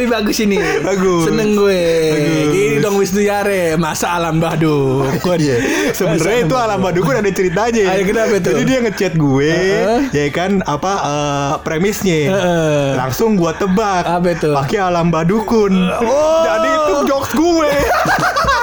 Tapi 0.00 0.08
bagus 0.08 0.40
ini. 0.40 0.56
Bagus. 0.80 1.28
Seneng 1.28 1.52
gue. 1.60 1.84
Bagus. 2.08 2.56
Ini 2.56 2.76
dong 2.80 2.96
Wisnu 2.96 3.20
Yare, 3.20 3.76
masa 3.76 4.16
alam 4.16 4.40
Badur. 4.40 5.04
Iya. 5.36 5.60
Sebenarnya 5.92 6.48
itu 6.48 6.56
alam 6.56 6.80
badukun 6.80 7.20
ada 7.20 7.28
ceritanya. 7.28 7.92
Ayo, 7.92 8.08
kenapa 8.08 8.40
itu? 8.40 8.48
Jadi 8.48 8.64
dia 8.64 8.78
ngechat 8.80 9.12
gue, 9.20 9.52
Heeh. 9.52 10.00
ya 10.08 10.26
kan 10.32 10.64
apa 10.64 10.92
eh, 11.04 11.52
premisnya. 11.60 12.32
Heeh. 12.32 12.84
Langsung 12.96 13.36
gua 13.36 13.52
tebak. 13.52 14.08
Apa 14.08 14.32
itu? 14.32 14.56
Pakai 14.56 14.80
alam 14.80 15.12
badukun. 15.12 15.76
Oh. 16.00 16.44
Jadi 16.48 16.68
itu 16.72 16.94
jokes 17.04 17.32
gue. 17.36 17.68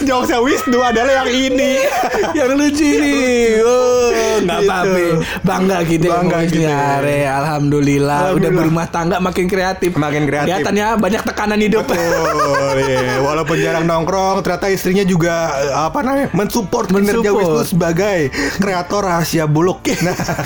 Jokesnya 0.00 0.38
Wisnu 0.38 0.78
adalah 0.78 1.12
yang 1.20 1.30
ini. 1.30 1.72
yang 2.38 2.50
lucu 2.52 2.84
ini. 2.86 3.14
Oh, 3.60 4.08
nggak 4.38 4.58
Gitu. 4.58 4.70
apa-apa. 4.70 5.00
Bangga 5.42 5.78
kita 5.82 6.06
Bangga 6.06 6.16
Bangga 6.18 6.38
Wisnu 6.40 6.54
kita. 6.56 6.70
Yare. 6.70 7.18
Alhamdulillah. 7.26 8.18
Udah 8.18 8.26
Alhamdulillah. 8.28 8.56
berumah 8.56 8.86
tangga 8.88 9.16
makin 9.18 9.46
kreatif. 9.46 9.90
Makin 9.92 10.22
kreatif. 10.24 10.46
Kelihatannya 10.48 10.86
banyak 10.96 11.22
tekanan 11.24 11.58
hidup. 11.58 11.84
Betul, 11.84 12.76
iya. 12.80 13.18
Walaupun 13.20 13.56
jarang 13.58 13.84
nongkrong, 13.84 14.36
ternyata 14.40 14.66
istrinya 14.68 15.02
juga 15.02 15.34
eh, 15.58 15.74
apa 15.74 15.98
namanya 16.00 16.26
mensupport 16.32 16.86
kinerja 16.86 17.18
Mensupport. 17.18 17.36
Wisnu 17.58 17.68
sebagai 17.68 18.18
kreator 18.56 19.02
rahasia 19.04 19.44
buluk. 19.44 19.80
Nah, 19.98 20.14
Ah, 20.14 20.44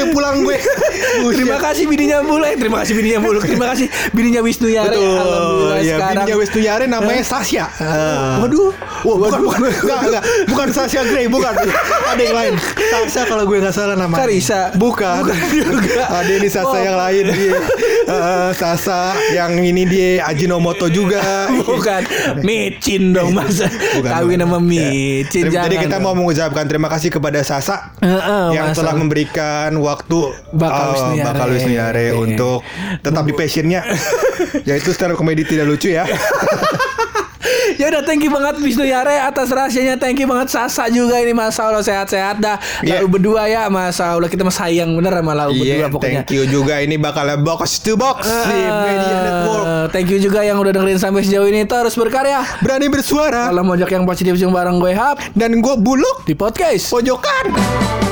udah 0.00 0.08
pulang 0.10 0.36
gue. 0.40 0.56
Terima 1.36 1.56
kasih 1.58 1.84
bininya 1.84 2.18
Bulu. 2.20 2.42
Eh, 2.42 2.56
terima 2.56 2.80
kasih 2.80 2.94
bininya 2.94 3.20
Bulu. 3.20 3.38
Terima 3.40 3.66
kasih 3.70 3.86
bininya 4.10 4.40
Wisnu 4.40 4.68
Yare. 4.68 4.94
Betul. 4.94 5.18
Alhamdulillah 5.20 5.78
Ya, 5.80 5.94
sekarang. 5.94 6.14
bininya 6.16 6.36
Wisnu 6.38 6.60
Yare 6.60 6.84
namanya 6.86 7.22
Sasya. 7.22 7.64
Waduh. 8.40 8.70
Wah, 9.00 9.16
bukan, 9.16 9.40
bukan, 9.42 9.60
enggak, 9.64 10.00
enggak, 10.04 10.24
bukan 10.46 10.68
Sasha 10.70 11.00
Grey, 11.02 11.24
bukan. 11.26 11.52
Ada 12.06 12.20
yang 12.20 12.36
lain. 12.36 12.54
Sasha 12.90 13.24
kalau 13.24 13.44
gue 13.44 13.58
nggak 13.58 13.72
salah 13.72 13.96
namanya. 13.96 14.20
Karisa. 14.24 14.60
Bukan. 14.76 15.24
Bukan 15.24 15.36
juga. 15.50 16.04
Ada 16.06 16.32
ini 16.36 16.48
Sasa 16.48 16.68
Oh. 16.70 16.76
yang 16.76 16.96
lain 16.96 17.24
dia. 17.32 17.58
Eh, 18.10 18.50
Sasa 18.52 19.00
yang 19.30 19.54
ini 19.56 19.86
dia 19.86 20.26
Ajinomoto 20.26 20.86
juga. 20.86 21.46
Bukan 21.62 22.02
micin 22.40 23.10
dong 23.10 23.30
masa 23.32 23.70
Bukan, 23.70 24.10
kawin 24.10 24.38
sama 24.38 24.58
Ya. 24.58 24.60
micin 24.60 25.42
Jadi- 25.46 25.56
Jadi 25.56 25.76
kita 25.80 25.96
dong. 25.96 26.04
mau 26.04 26.14
mengucapkan 26.16 26.64
terima 26.64 26.88
kasih 26.88 27.08
kepada 27.08 27.38
Sasa 27.40 27.94
Heeh, 27.96 28.46
yang 28.52 28.70
masa. 28.70 28.78
telah 28.80 28.94
memberikan 28.94 29.70
waktu 29.76 30.18
Bakal 30.50 30.82
eh, 30.82 30.90
Wisnu 30.90 31.12
Yare. 31.14 31.26
bakal 31.26 31.46
Wisnu 31.50 31.72
Yare 31.72 32.06
Iya. 32.06 32.18
untuk 32.18 32.58
tetap 33.00 33.22
di 33.22 33.32
passionnya 33.32 33.80
yaitu 34.68 34.90
stand 34.90 35.12
up 35.12 35.16
komedi 35.16 35.44
tidak 35.44 35.66
lucu 35.66 35.90
ya. 35.90 36.04
Ya 37.80 37.88
udah 37.88 38.04
thank 38.04 38.20
you 38.20 38.28
banget 38.28 38.60
Wisnu 38.60 38.84
Yare 38.84 39.24
atas 39.24 39.48
rahasianya. 39.48 39.96
Thank 39.96 40.20
you 40.20 40.28
banget 40.28 40.52
Sasa 40.52 40.92
juga 40.92 41.16
ini 41.16 41.32
Masya 41.32 41.62
Allah 41.64 41.80
sehat-sehat 41.80 42.36
dah. 42.36 42.60
Iya. 42.84 43.00
Lalu 43.00 43.16
berdua 43.16 43.48
ya 43.48 43.72
Masya 43.72 44.20
Allah 44.20 44.28
kita 44.28 44.44
mah 44.44 44.52
sayang 44.52 44.92
bener 45.00 45.16
sama 45.16 45.32
Lau 45.32 45.48
Iya, 45.48 45.88
berdua 45.88 45.88
pokoknya. 45.88 46.20
thank 46.20 46.36
you 46.36 46.44
juga. 46.44 46.76
Ini 46.84 47.00
bakal 47.00 47.40
box 47.40 47.80
to 47.80 47.96
box 47.96 48.28
di 48.28 48.60
Media 48.60 49.16
Network. 49.24 49.64
Thank 49.96 50.12
you 50.12 50.20
juga 50.20 50.44
yang 50.44 50.60
udah 50.60 50.76
dengerin 50.76 51.00
sampai 51.00 51.24
sejauh 51.24 51.48
ini. 51.48 51.64
Terus 51.64 51.96
berkarya. 51.96 52.44
Berani 52.60 52.92
bersuara. 52.92 53.48
Kalau 53.48 53.64
mojok 53.64 53.88
yang 53.88 54.04
positif 54.04 54.36
bareng 54.52 54.76
gue 54.76 54.92
Hap. 54.92 55.16
Dan 55.32 55.64
gue 55.64 55.74
buluk 55.80 56.28
Di 56.28 56.36
podcast. 56.36 56.92
pojokan. 56.92 58.09